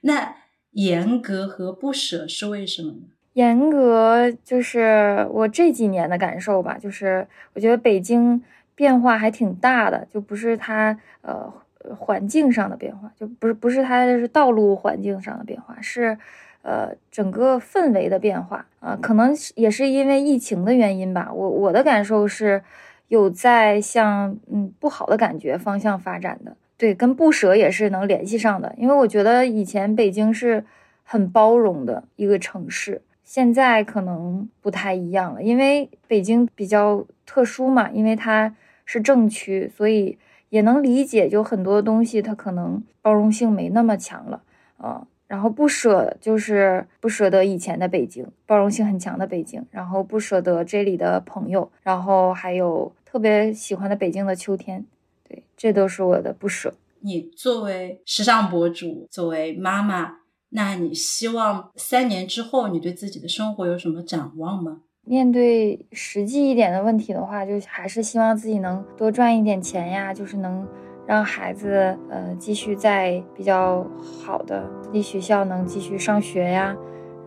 [0.00, 0.34] 那。
[0.74, 2.98] 严格和不舍是为什么呢？
[3.32, 8.40] 严格就是我这几年的感受吧，就是我觉得北京
[8.76, 11.52] 变化还挺大的，就不是它呃
[11.96, 16.16] 环境上的变化，就不是不是它是道路环境上的变化，是
[16.62, 21.32] 呃整个氛围的变化啊，可能也是因为疫情的原因吧。
[21.32, 22.62] 我我的感受是
[23.08, 26.56] 有在向嗯不好的感觉方向发展的。
[26.84, 30.62] 对，跟不舍也是能联系上的，因为我觉得以前北京是
[31.02, 40.18] 很包容的一个城市，现在可能不太一样了，因为北京比较特殊嘛，因为它是政区，所以
[40.50, 44.42] 也能理解，就很多东西它可能包容性没那么强了
[44.76, 45.06] 啊。
[45.26, 54.84] 然后不舍就是不舍得以前的北京，包容性很强的北京，然后不舍得这里的朋友，然后还有特别喜欢的北京的秋天。
[55.56, 56.74] 这都是我的不舍。
[57.00, 60.18] 你作为时尚博主，作为妈妈，
[60.50, 64.80] 那你希望三年之后你对自己的生活有什么展望吗？
[65.06, 70.66] 面对实际一点的问题的话，就还是希望自己能多赚一点钱呀，就是能
[71.06, 73.86] 让孩子呃继续在比较
[74.24, 76.74] 好的私立学校能继续上学呀，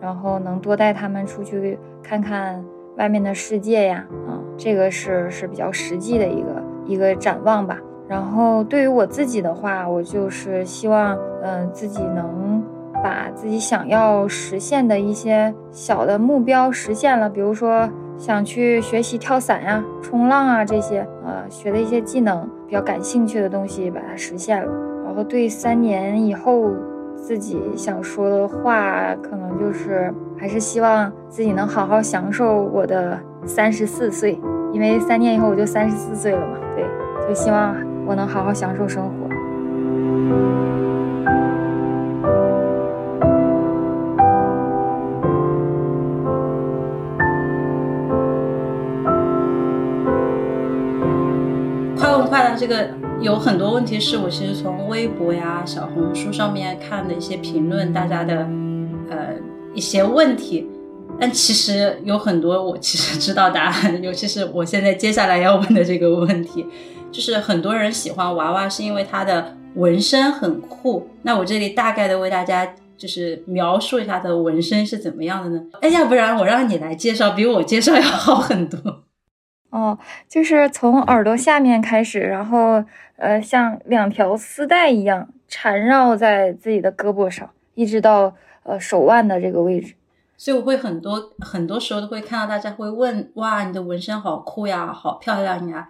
[0.00, 2.64] 然后能多带他们出去看看
[2.96, 7.78] 外面的世界呀，啊，这个是是比较实际的一个一个展望吧。
[8.08, 12.62] 然后对于我自己的话，我就是希望，嗯，自己能
[13.02, 17.28] 把自己想要实现的一些小的目标实现了。
[17.28, 24.72] 比如说想去学习跳伞呀、冲浪啊这些，呃，学的一些技能，比较感兴趣的东西，把它实现了。
[25.04, 26.70] 然后对三年以后
[27.14, 34.40] 自己想说的话，可能就是还是希望自己能好好享受我的三十四岁，
[34.72, 36.58] 因为三年以后我就三十四岁了嘛。
[36.74, 36.84] 对，
[37.28, 37.74] 就希望
[38.08, 39.28] 我能好好享受生活。
[51.98, 52.88] 快问快答这个
[53.20, 58.48] 有很多问题是我其实从微博呀、小红书上面看的一些评论，大家的
[59.10, 59.34] 呃
[59.74, 60.66] 一些问题，
[61.20, 66.64] 但其实有很多我其实知道答案，尤其是我现在接下来要问的这个问题，
[67.10, 71.08] 就是很多人喜欢娃娃是因为它的纹身很酷。
[71.22, 75.64] 那我这里大概的为大家就是描述一下它的纹身是怎么样的呢？
[75.80, 79.04] 哎，要不然我让你来介绍，比我介绍要好很多。
[79.70, 79.98] 哦，
[80.28, 82.82] 就是从耳朵下面开始，然后
[83.16, 89.94] 呃，像两条丝带一样缠绕在自己的胳膊上，一直到呃手腕的这个位置。
[90.38, 95.88] 所以我会很多很多时候都会看到大家会问：哇，你的纹身好酷呀，好漂亮呀，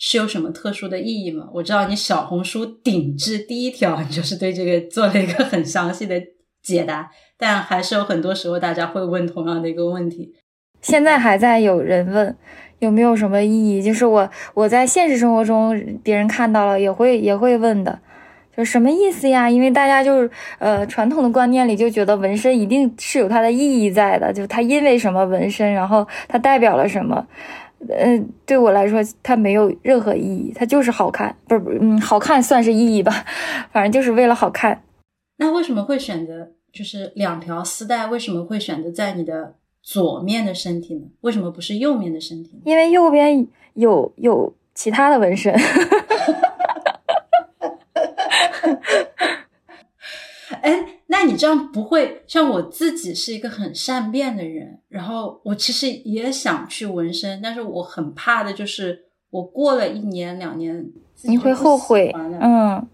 [0.00, 1.48] 是有什么特殊的意义吗？
[1.54, 6.20] 我知道你小红书顶置第一条，你就是对这个做了一个很详细的
[6.62, 10.32] 解答，但还是有很多时候大家会问同样的一个问题。
[10.80, 12.36] 现在还在有人问。
[12.80, 13.82] 有没有什么意义？
[13.82, 17.98] 就是我我在现实生活中，别人看到了也会也会问的，
[18.56, 19.50] 就什么意思呀？
[19.50, 27.26] 因为大家就是呃传统的观念里就觉得纹身一定是有它的意义在的，就它因为什么纹身，然后它代表了什么？
[27.88, 33.24] 嗯，对我来说它没有任何意义，它就是好看，不是不嗯好看算是意义吧，
[33.72, 34.82] 反正就是为了好看。
[35.38, 38.06] 那为什么会选择就是两条丝带？
[38.06, 39.54] 为什么会选择在你的？
[39.82, 41.06] 左面的身体呢？
[41.22, 42.60] 为什么不是右面的身体？
[42.66, 45.54] 因为右边有有其他的纹身。
[50.60, 60.86] 哎，那你这样不会像我自己是一个很善变的人，然后我其实也想去纹身，但是我很怕的就是我过了一年两年，
[61.24, 62.14] 你会后悔。
[62.40, 62.88] 嗯，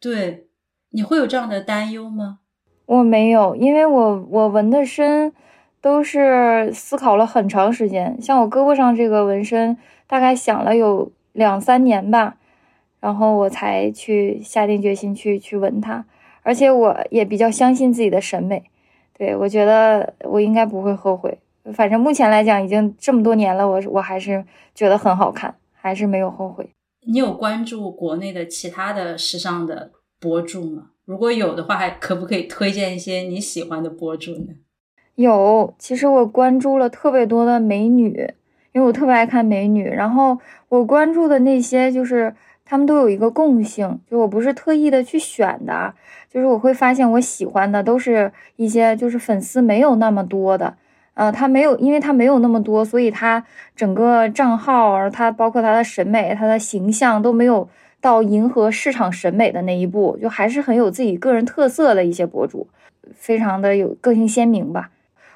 [0.00, 0.46] 对，
[0.90, 2.38] 你会有这样的担忧吗？
[2.86, 5.32] 我没有，因为我我纹的身。
[5.80, 9.76] 都是思考了很长时间，像我胳膊上这个纹身，
[10.08, 12.36] 大概想了有两三年吧，
[12.98, 16.04] 然后我才去下定决心去去纹它，
[16.48, 18.62] 而且我也比较相信自己的审美，
[19.18, 21.36] 对我觉得我应该不会后悔，
[21.74, 24.42] 反正目前来讲已经这么多年了，我我还是
[24.74, 26.66] 觉得很好看，还是没有后悔。
[27.06, 30.92] 你有关注国内的其他的时尚的博主吗？
[31.04, 34.54] 如果有的话，还可不可以推荐一些你喜欢的博主呢？
[35.16, 38.26] 有，其实我关注了特别多的美女，
[38.72, 39.86] 因为我特别爱看美女。
[39.86, 40.38] 然后
[40.70, 42.34] 我关注的那些，就是
[42.70, 45.94] 他们都有一个共性，就我不是特意的去选的，
[46.28, 50.76] 就是我会发现我喜欢的都是一些就是粉丝没有那么多的，
[51.14, 53.42] 呃，他没有，因为他没有那么多，所以他
[53.74, 57.66] 整个账号，他包括他的审美、他的形象都没有
[58.02, 62.68] 到迎合市场审美的那一步，就还是很有自己个人特色的一些博主，
[63.14, 64.90] 非常的有个性鲜明吧。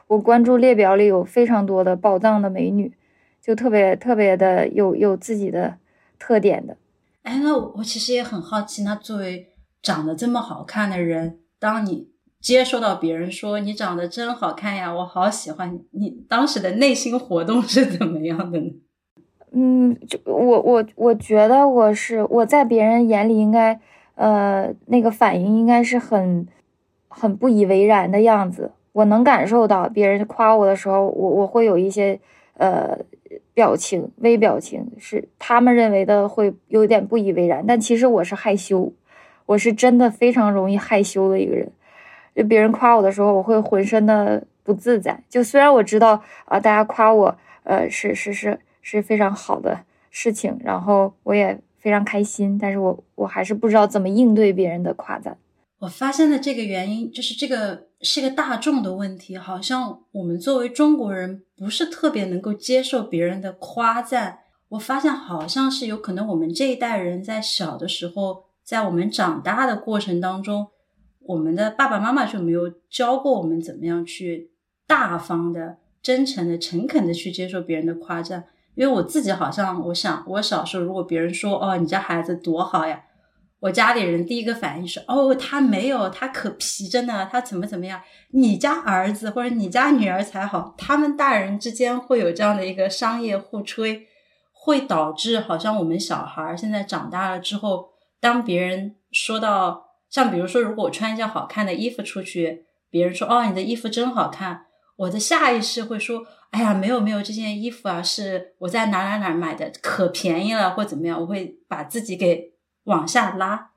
[0.09, 2.93] 我关注列表里有非常多的宝藏的美女，
[3.41, 5.76] 就特别特别的有有自己的
[6.18, 6.76] 特点的。
[7.22, 9.48] 哎，那我其实也很好奇，那作为
[9.80, 12.08] 长得这么好看的人，当你
[12.40, 18.70] 接收到别人说你长得真好看呀，我好喜欢你，当时的内心活动是怎么样的呢？
[19.54, 23.78] 嗯，就我我我觉得我是我在别人眼里应该
[24.14, 26.46] 呃那个反应应该是很
[27.08, 28.72] 很不以为然的样子。
[28.92, 32.18] 我能感受到别人夸我的时候，我我会有一些
[32.54, 32.98] 呃
[33.55, 38.92] 表情、微表情，是他们认为的会有点不以为然，但其实我是害羞，
[39.46, 41.70] 我是真的非常容易害羞的一个人。
[42.34, 45.22] 就别人夸我的时候，我会浑身的不自在。
[45.28, 55.36] 就虽然我知道啊，大家夸我，呃，是是是是非常好的事情，然后我也非常开心，但是我我还是不知道怎么应对别人的夸赞。
[55.80, 64.40] 我发现的这个原因就是这个是个大众的问题，好像我们作为中国人不是特别能够接受别人的夸赞。
[64.70, 70.66] 我发现好像是有可能我们这一代人在小的时候，在我们长大的过程当中，
[71.20, 74.50] 我们的爸爸妈妈就没有教过我们怎么样去
[74.86, 78.46] 大方的、真诚的、诚恳的去接受别人的夸赞。
[78.74, 83.05] 因为我自己好像，我想我小时候如果别人说哦，你家孩子多好呀。
[83.62, 88.02] 我家里人第一个反应是：哦，他没有，他可皮着呢，他怎么怎么样？
[88.32, 94.08] 你家儿子或者你家女儿才好，他们大人之间会有这样的一个商业互吹，
[94.50, 97.90] 会导致好像我们小孩现在长大了之后，
[98.20, 104.66] 当别人说到像比如说，如果我穿一件好看的衣服出去，别人说：哦，你的衣服真好看。
[104.96, 112.51] 我的下意识会说：“哎呀，没有没有，这件衣服啊，是我在哪哪哪买的，可便宜了，或怎么样。”我会把自己给
[112.85, 113.70] 往下拉。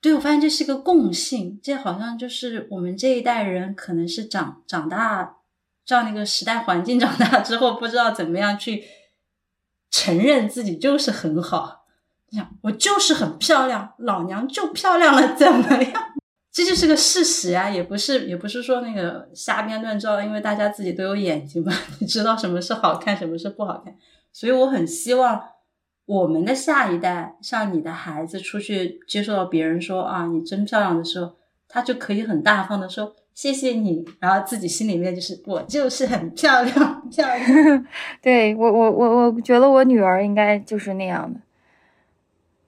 [0.00, 5.38] 对我发现这是个共性，这好像就是我们这一代人可能是长长大
[5.84, 8.84] 照那个时代环境， 长大之后不知道怎么样去
[9.90, 11.86] 承认自己就是很好。
[12.30, 15.92] 你想，我就是很漂亮，老娘就漂亮了，怎么样？
[16.52, 23.96] 这就是个事实啊，也不是也不是说那个瞎编乱造，因为大家自己都有眼睛嘛， 你知道什么是好看，什么是不好看。
[24.32, 25.42] 所以我很希望
[26.08, 31.32] 我们的下一代，像你的孩子出去接受到别人说啊你真漂亮的时候，
[31.68, 37.86] 他就可以很大方的说谢谢你，然后自己心里面就是我就是很漂亮漂亮。
[38.22, 41.38] 对我我我我觉得我女儿应该就是那样的，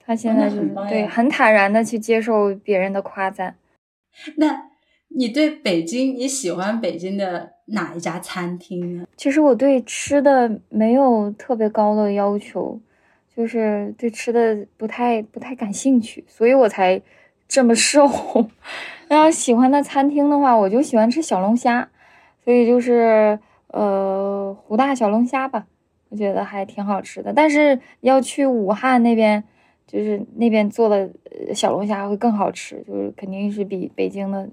[0.05, 3.55] 她现在就是对很坦然的去接受别人的夸赞。
[4.37, 4.69] 那
[5.07, 9.07] 你对北京，你喜欢北京的哪一家餐厅呢？
[9.17, 12.79] 其实我对吃的没有特别高的要求，
[13.41, 17.01] 就是对吃的不太不太感兴趣，所以我才
[17.47, 18.07] 这么瘦。
[19.09, 21.89] 要喜欢的餐厅的话，我就喜欢吃小龙虾，
[22.43, 23.39] 所以就是
[23.69, 25.65] 呃湖大小龙虾吧，
[26.09, 27.33] 我觉得还挺好吃的。
[27.33, 29.43] 但是要去武汉那边。
[29.87, 31.09] 就是那边做的
[31.53, 34.47] 小龙虾会更好吃，就是肯定是比北京的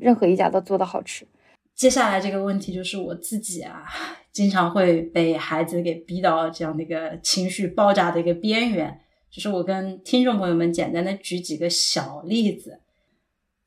[0.00, 1.24] 任何一家都做的好吃。
[1.76, 3.84] 接下来这个问题就是我自己啊，
[4.32, 9.00] 经常会被孩子给逼到这样的一个情绪爆炸的一个边缘。
[9.30, 12.80] 就是我跟听众朋友们简单的举几个小例子。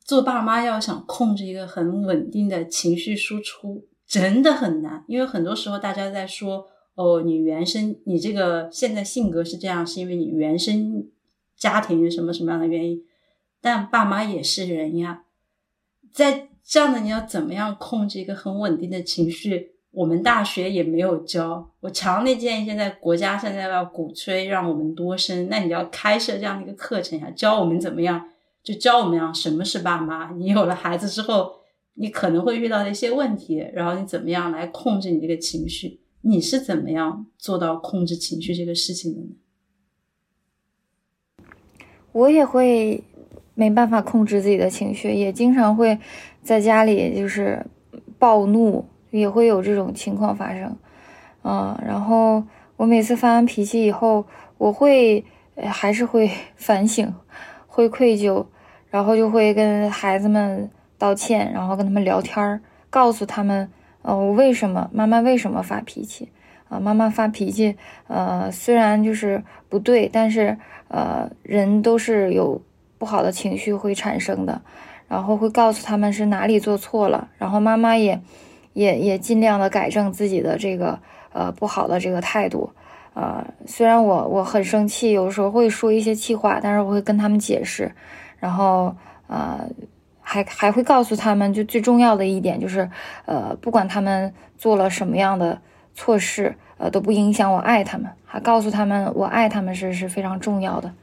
[0.04, 6.68] 做爸妈要想控制一个很稳定的情绪输出，真的很难，因为很多时候大家在说。
[6.96, 11.10] 哦，你原生你这个现在性格是这样，是因为你原生
[11.58, 13.02] 家庭什么什么样的原因？
[13.60, 15.24] 但爸妈也是人呀，
[16.12, 19.73] 在这样的你要怎么样控制一个很稳定的情绪？
[19.94, 21.70] 我们大学也没有教。
[21.80, 28.30] 我强烈建议现在国家现在要鼓吹让我们多生，那你要开设这样的一个课程呀，教我们怎么样，
[28.64, 30.32] 就教我们样什么是爸妈。
[30.32, 31.58] 你有了孩子之后，
[31.94, 36.00] 你可能会遇到的一些问题，然后你怎么样来控制你这个情绪？
[36.22, 39.28] 你是怎么样做到控制情绪这个事情的呢？
[42.14, 43.04] 我也会
[43.54, 46.00] 没办法控制自己的情绪，也经常会
[46.42, 47.64] 在家里就是
[48.18, 48.86] 暴怒，
[49.20, 50.76] 也会有这种情况发生。
[51.44, 52.44] 嗯，然后
[52.78, 54.26] 我每次发完脾气以后，
[54.58, 55.24] 我会
[55.70, 57.14] 还是会 反省，
[57.68, 58.46] 会愧疚，
[58.90, 63.70] 然后就会跟孩子们道歉，然后跟他们聊天，告诉他们。
[64.02, 66.30] 呃，我为什么妈妈为什么发脾气
[66.68, 66.78] 啊？
[66.78, 70.58] 妈妈发脾气，呃，虽然就是不对，但是
[70.90, 72.62] 呃，人都是有
[72.98, 74.62] 不好的情绪会产生的，
[75.08, 78.22] 然后会告诉他们是哪里做错了，然后妈妈也
[78.74, 81.00] 也也尽量的改正自己的这个
[81.32, 82.70] 呃不好的这个态度，
[83.14, 87.94] 呃，虽然我我很生气，有时候会说一些气话，但是我会跟他们解释，
[88.40, 88.96] 然后
[89.28, 89.70] 呃。
[90.26, 92.90] 还还会告诉他们，就最重要的一点就是，
[93.26, 95.60] 呃，不管他们做了什么样的
[95.94, 98.10] 错事，呃，都不影响我爱他们。
[98.24, 100.94] 还告诉他们，我爱他们是是非常重要的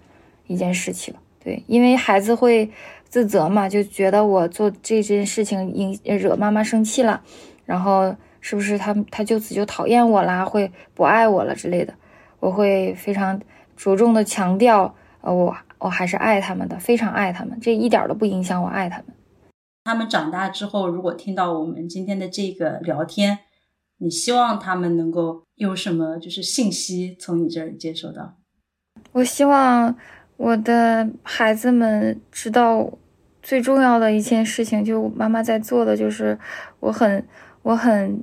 [0.47, 1.15] 一件事情。
[1.45, 2.71] 对，因为孩子会
[3.11, 7.21] 自责嘛，就觉得我做这件事情引惹妈妈生气了，
[7.71, 11.95] 然后是不是他他就此就讨厌我啦，会不爱我了之类的。
[12.41, 13.41] 我会非常
[13.77, 15.57] 着重的强调，呃，我。
[15.83, 19.07] 我还是爱他们的，非常爱他们，这一点都不影响我爱他们。
[19.85, 23.39] 他们长大之后，如果听到我们今天的这个聊天，
[23.97, 28.35] 你希望他们能够有什么就是信息从你这儿接收到？
[29.13, 29.97] 我希望
[30.37, 32.93] 我的孩子们知道
[33.43, 36.39] 最重要的一件事情，就妈妈在做的，就是
[36.81, 37.27] 我很
[37.63, 38.23] 我很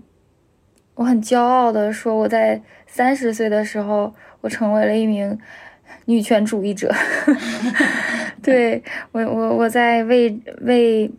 [0.95, 5.37] 我很骄傲的说，我在三十岁的时候，我成为了一名。
[6.03, 6.93] 女权主义者，
[8.43, 8.81] 对
[9.11, 11.09] 我我我在为为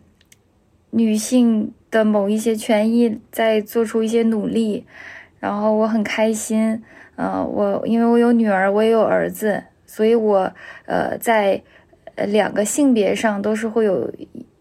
[0.91, 4.85] 女性的某一些权益在做出一些努力，
[5.39, 6.83] 然后我很开心。
[7.15, 10.51] 呃，我因为我有女儿，我也有儿子，所以我
[10.85, 11.61] 呃在
[12.15, 14.11] 呃两个性别上都是会有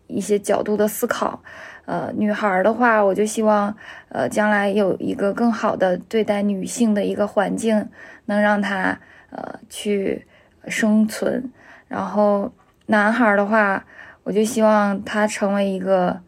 [0.07, 1.43] 一些角度的思考。
[1.89, 3.75] 呃，女孩的话，我就希望
[4.11, 7.89] 呃将来有一个更好的对待女性的一个环境，
[8.27, 9.01] 能让她。
[9.31, 10.27] 呃，去
[10.69, 11.53] 生存，
[11.87, 12.51] 然后
[12.87, 13.85] 男孩的话，
[14.23, 16.19] 我就希望他成为一个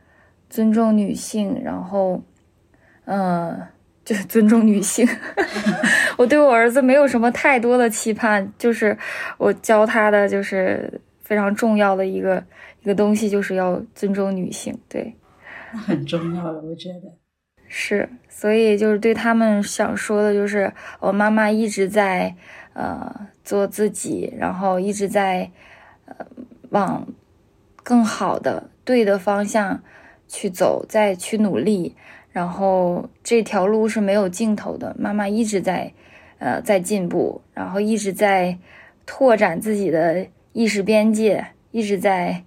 [0.50, 2.22] 尊重女性，然后，
[3.06, 3.58] 嗯，
[4.04, 5.08] 就是尊重女性。
[6.18, 8.94] 我对我儿子没有什么太多的期盼，就是
[9.38, 12.44] 我教他的就是非常重要的一个
[12.82, 14.78] 一个东西，就是要尊重女性。
[14.90, 15.16] 对，
[15.72, 17.16] 很重要的，我觉得
[17.68, 18.08] 是。
[18.28, 22.34] 所以就是对他们想说的，就是我妈妈一直在
[22.72, 25.50] 呃做自己，然后一直在
[26.06, 26.26] 呃
[26.70, 27.06] 往
[27.82, 29.82] 更好的对的方向
[30.26, 31.94] 去走，再去努力。
[32.32, 35.92] 然后这条路是没有尽头的，妈妈一直在
[36.38, 38.58] 呃在进步，然后一直在
[39.04, 42.44] 拓展自己的意识边界，一直在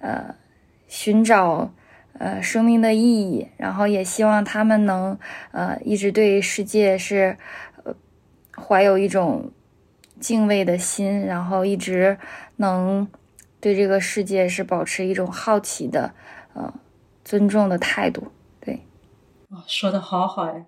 [0.00, 0.34] 呃
[0.88, 1.72] 寻找。
[2.18, 5.18] 呃，生命的意义，然后也希望他们能，
[5.52, 7.36] 呃，一直对世界是，
[7.84, 7.94] 呃，
[8.56, 9.50] 怀有一种
[10.18, 12.18] 敬畏的心，然后一直
[12.56, 13.06] 能
[13.60, 16.14] 对这个世界是保持一种好奇的，
[16.54, 16.72] 呃，
[17.24, 18.32] 尊重的态度。
[18.60, 18.80] 对，
[19.48, 20.66] 哦，说的好好呀，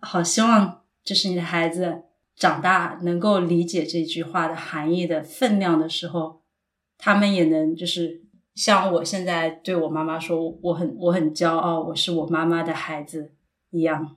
[0.00, 2.02] 好希望就是你的孩子
[2.36, 6.42] 长大能够理解这句话的含义的分量的时候，
[6.96, 8.27] 他们也能就是。
[8.58, 13.30] 像我现在对我妈妈说，我很我很骄傲，我是我妈妈的孩子
[13.70, 14.16] 一样。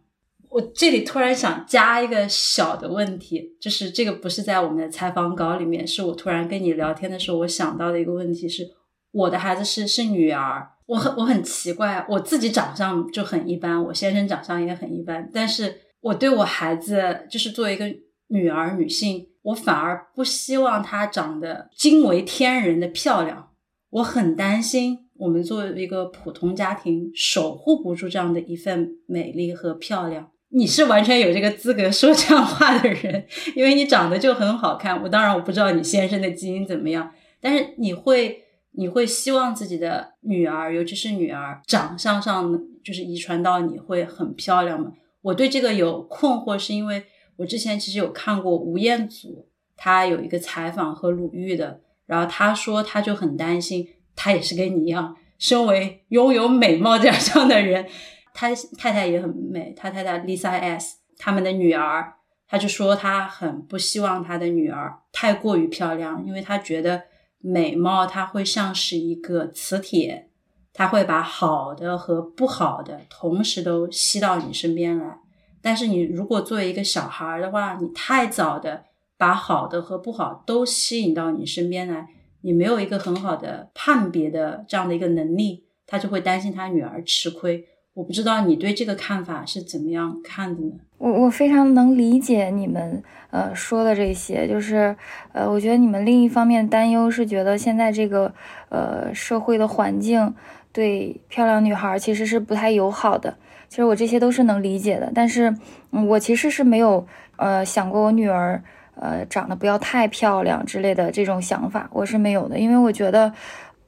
[0.49, 8.67] 我这里突然想加一个小的问题，就是这个不是在我们的采访稿里面，是我突然跟你聊天的时候我想到的一个问题是，
[9.11, 17.85] 我的孩子是是女儿，我很我很奇怪，我自己长相就很一般，我先生长相也很一般，但是我对我孩子就是作为一个
[18.29, 23.49] 女儿女性，我反而不希望她长得惊为天人的漂亮。
[23.91, 30.31] 我很担心，我们作为一个普通家庭，守护不住这样的一份美丽和漂亮。
[30.53, 35.01] 你是完全有这个资格说这样话的人，因为你长得就很好看。
[35.03, 37.11] 我当然我不知道你先生的基因怎么样，
[37.41, 44.93] 但是你会你会希望自己的女儿，尤其是女儿，长相上就是遗传到你会很漂亮吗？
[45.21, 47.03] 我对这个有困惑，是因为
[47.35, 51.81] 我之前其实有看过吴彦祖，他有一个采访和鲁豫的。
[52.11, 53.87] 然后他说，他就很担心，
[54.17, 57.87] 他也是跟你一样，身为拥有美貌这样的人，
[58.33, 62.15] 他太太也很美，他太太 Lisa S，他们的女儿，
[62.49, 67.03] 他就说他很不希望他的女儿太过于漂亮，因为他觉得
[67.39, 70.27] 美貌它会像是一个磁铁，
[70.73, 75.17] 它会把好的和不好的同时都吸到你身边来。
[75.61, 78.90] 但是你如果作为一个小孩的话，你太早的。
[79.21, 82.07] 把好的和不好都吸引到你身边来，
[82.41, 87.63] 你没有一个很好的判别的这样的一个能力，他就会担心他女儿吃亏。
[87.93, 90.71] 我不知道你对这个看法是怎么样看的呢？
[90.97, 94.95] 我我非常能理解你们呃说的这些，就是
[95.33, 98.33] 呃，我觉得你们另一方面担忧是觉得现在这个
[98.69, 100.33] 呃社会的环境
[100.73, 103.37] 对漂亮女孩其实是不太友好的。
[103.69, 105.55] 其实我这些都是能理解的，但是
[105.91, 107.05] 我其实是没有
[107.35, 108.63] 呃想过我女儿。
[109.01, 113.33] 呃，长得不要太漂亮之类的这种想法，我是没有的，因为我觉得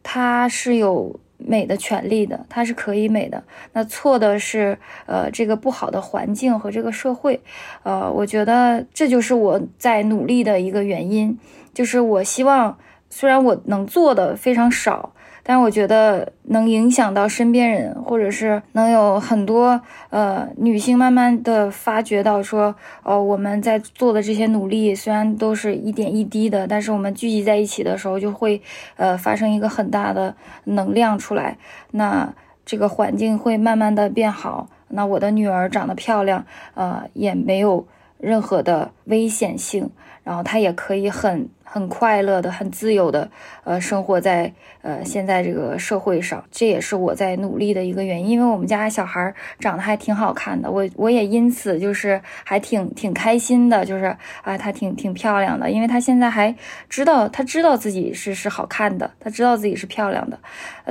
[0.01, 3.43] 她是有美的权利的，她是可以美的。
[3.73, 7.39] 那错的是，呃，这个不好的环境和这个社会，
[7.83, 11.37] 呃，我觉得这就是我在努力的一个原因，
[11.75, 12.75] 就是我希望，
[13.11, 15.12] 虽然我能做的非常少。
[15.45, 22.73] 但我觉得能影响到身边人，或者是能有很多呃女性慢慢的发觉到说，
[23.03, 28.61] 哦，我们在做的这些努力虽然都是一点一滴的，但是我们聚集在一起的时候，就会
[28.95, 30.33] 呃发生一个很大的
[30.63, 31.57] 能量出来。
[31.91, 32.33] 那
[32.65, 34.69] 这个环境会慢慢的变好。
[34.87, 37.85] 那我的女儿长得漂亮，呃，也没有
[38.17, 39.89] 任何的危险性，
[40.23, 41.49] 然后她也可以很。
[41.73, 43.27] 很快乐的、很自由的，
[43.63, 44.53] 呃，生活在
[44.83, 48.29] 呃现在这个社会上，这也是我在努力的一个原因。
[48.29, 56.55] 因为我们家小孩长得还挺好看的，我我也因此就是还挺挺开心的，就是啊，她挺挺漂亮的，因为她现在还
[56.89, 60.37] 知道，她知道自己是是好看的，她知道自己是漂亮的，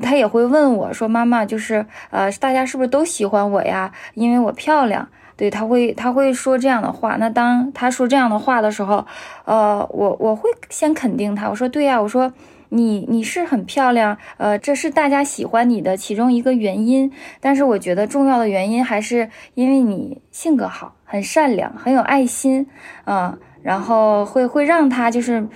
[0.03, 3.93] 她也会问我说：“妈妈，就是呃，大家是不是都喜欢我呀？
[4.14, 5.09] 因为我漂亮。”
[5.43, 7.16] 对他会，他会说这样的话。
[7.16, 9.05] 那当他说这样的话的时候，
[9.45, 11.51] 呃，我我会先肯定他。
[11.51, 12.32] 我说对呀，我说
[12.68, 17.11] 你你是很漂亮，呃，这是大家喜欢你的其中一个原因。
[17.40, 22.68] 但是我觉得重要的原因还是因为你性格好，很善良，很有爱心，
[23.07, 25.49] 嗯，然后会会让他就是。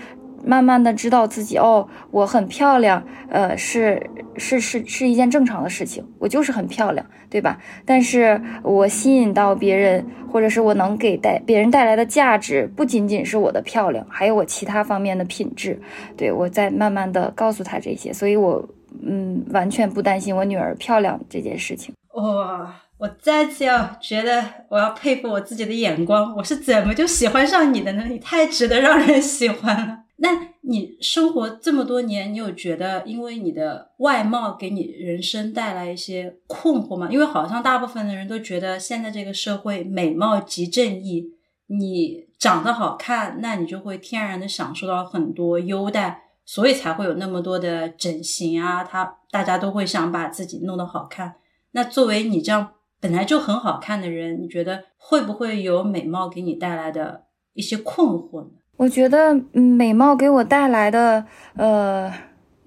[0.47, 7.59] 慢慢的知道自己哦，我很漂亮，呃，是是是是一件正常的事情，我就是很漂亮，对吧？
[7.85, 15.79] 但是我吸引到别人，或者是我能给带别人带来的价值，不仅仅是我的漂亮，还有我其他方面的品质。
[16.17, 18.67] 对我在慢慢的告诉他这些，所以我
[19.05, 21.93] 嗯，完全不担心我女儿漂亮这件事情。
[22.15, 22.75] 哇！
[22.99, 28.05] 我再次要觉得我要佩服我自己的眼光，我是怎么就喜欢上你的呢？
[28.09, 29.99] 你太值得让人喜欢了。
[30.17, 37.09] 那你生活这么多年，你有觉得因为你的外貌给你人生带来一些困惑吗？
[37.11, 41.33] 因为好像大部分的人都觉得现在这个社会美貌即正义，
[41.67, 51.37] 你长得好看，那你就会天然的享受到很多优待，所以才会有那么多的整形啊，他大家都会想把自己弄得好看。
[51.73, 52.73] 那作为你这样。
[52.99, 58.51] 本来就很好看的人，你觉得会不会有美貌给你带来的一些困惑呢？
[58.77, 61.25] 我觉得美貌给我带来的
[61.57, 62.13] 呃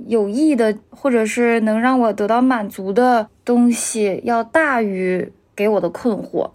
[0.07, 6.51] 有益的，或者是能让我得到满足的东西，要大于给我的困惑。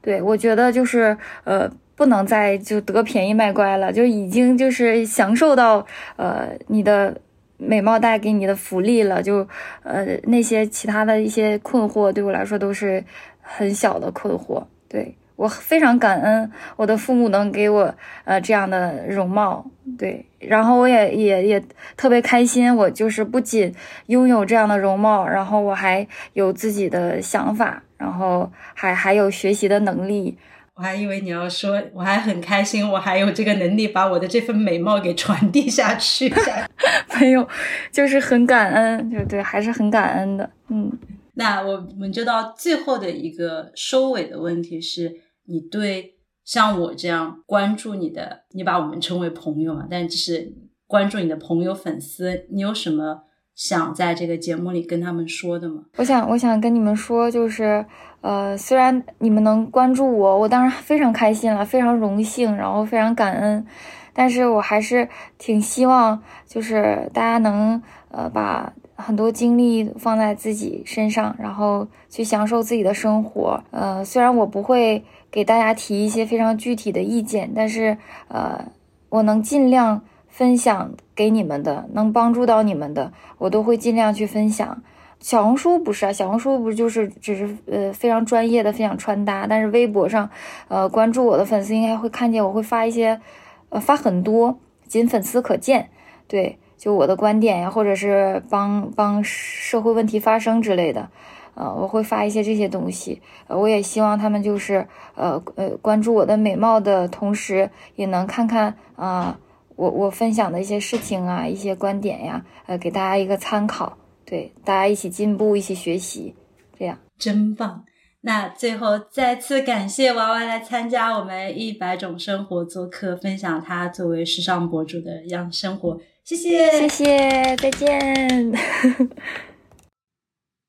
[0.00, 5.86] 对我觉得就是呃不能再就得便宜卖乖了，就已经就是享受到
[6.16, 7.20] 呃你的
[7.56, 9.46] 美貌带给你的福利了，就
[9.82, 13.04] 呃那些其他的一些困惑对我来说都是。
[13.50, 19.64] 很小的困惑，对我非常感恩我的父母能给我呃这样的容貌，
[19.96, 21.64] 对，然后我也也也
[21.96, 23.72] 特别开心，我就是不仅
[24.06, 30.36] 拥有这样的容貌，然后我还有自己的想法，然后还还有学习的能力。
[30.74, 36.28] 我还以为你要说我还很开心，我还有这个能力把我的这份美貌给传递下去。
[37.20, 37.48] 没有，
[37.92, 40.90] 就是很感恩，就对，还是很感恩的，嗯。
[41.34, 45.14] 那我们就到最后的一个收尾的问题是：
[45.48, 49.86] 你对像我这样关注你的，你把我们称为朋友嘛？
[49.90, 50.52] 但只是
[50.86, 53.22] 关注你的朋友、粉丝，你有什么
[53.54, 55.84] 想在这个节目里跟他们说的吗？
[55.96, 57.84] 我想，我想跟你们说，就是
[58.20, 63.66] 呃，虽然你们能关注我，我当然非常开心了，非常荣幸，然后非常感恩，
[64.12, 68.72] 但是我还是挺希望，就是大家能呃把。
[69.00, 73.62] 很多精力放在自己身上，然后去享受自己的生活。
[73.70, 77.96] 呃，虽然我不会给大家提一些非常具体的意见，但是
[78.28, 78.66] 呃，
[79.08, 84.82] 我能尽量分享给你们的，能帮助到你们的，我都会尽量去分享。
[85.20, 90.30] 小红书不是啊，小红书不就是只是呃非常专业的分享穿搭，但是微博上，
[90.68, 93.20] 呃，关注我的粉丝应该会看见我会发一些，
[93.68, 95.90] 呃，发很多，仅粉丝可见，
[96.26, 96.58] 对。
[96.78, 101.10] 就我的观点呀，或者是帮帮社会问题发声之类的，
[101.58, 103.20] 呃，我会发一些这些东西。
[103.48, 104.86] 呃，我也希望他们就是
[105.16, 109.36] 呃呃关注我的美貌的同时，也能看看啊
[109.74, 113.98] 我我分享的一些事情啊，一些观点呀，呃，给大家一个参考。
[114.24, 116.34] 对，大家一起进步，一起学习，
[116.78, 117.84] 这样真棒。
[118.20, 125.98] 那最后再次感谢娃娃来参加我们一百种生活做客，分享他作为时尚博主的样生活。
[126.24, 128.52] 谢谢，谢谢，再见。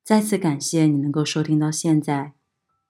[0.09, 2.33] 再次感谢你能够收听到现在。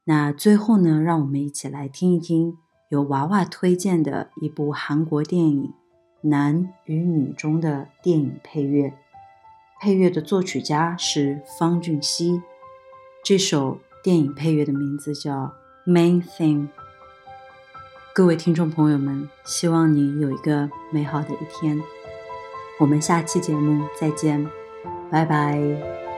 [0.05, 2.55] 那最后呢，让我们一起来听一听
[2.87, 5.73] 由娃娃推荐的一部韩国电影
[6.29, 8.93] 《男与女》中的电影配乐。
[9.81, 12.41] 配乐的作曲家是方俊熙。
[13.21, 15.51] 这首电影配乐的名字叫
[15.91, 16.67] 《Main Thing》。
[18.15, 21.77] 各位听众朋友们，希望你有一个美好的一天。
[22.79, 24.47] 我们下期节目再见，
[25.11, 26.08] 拜拜。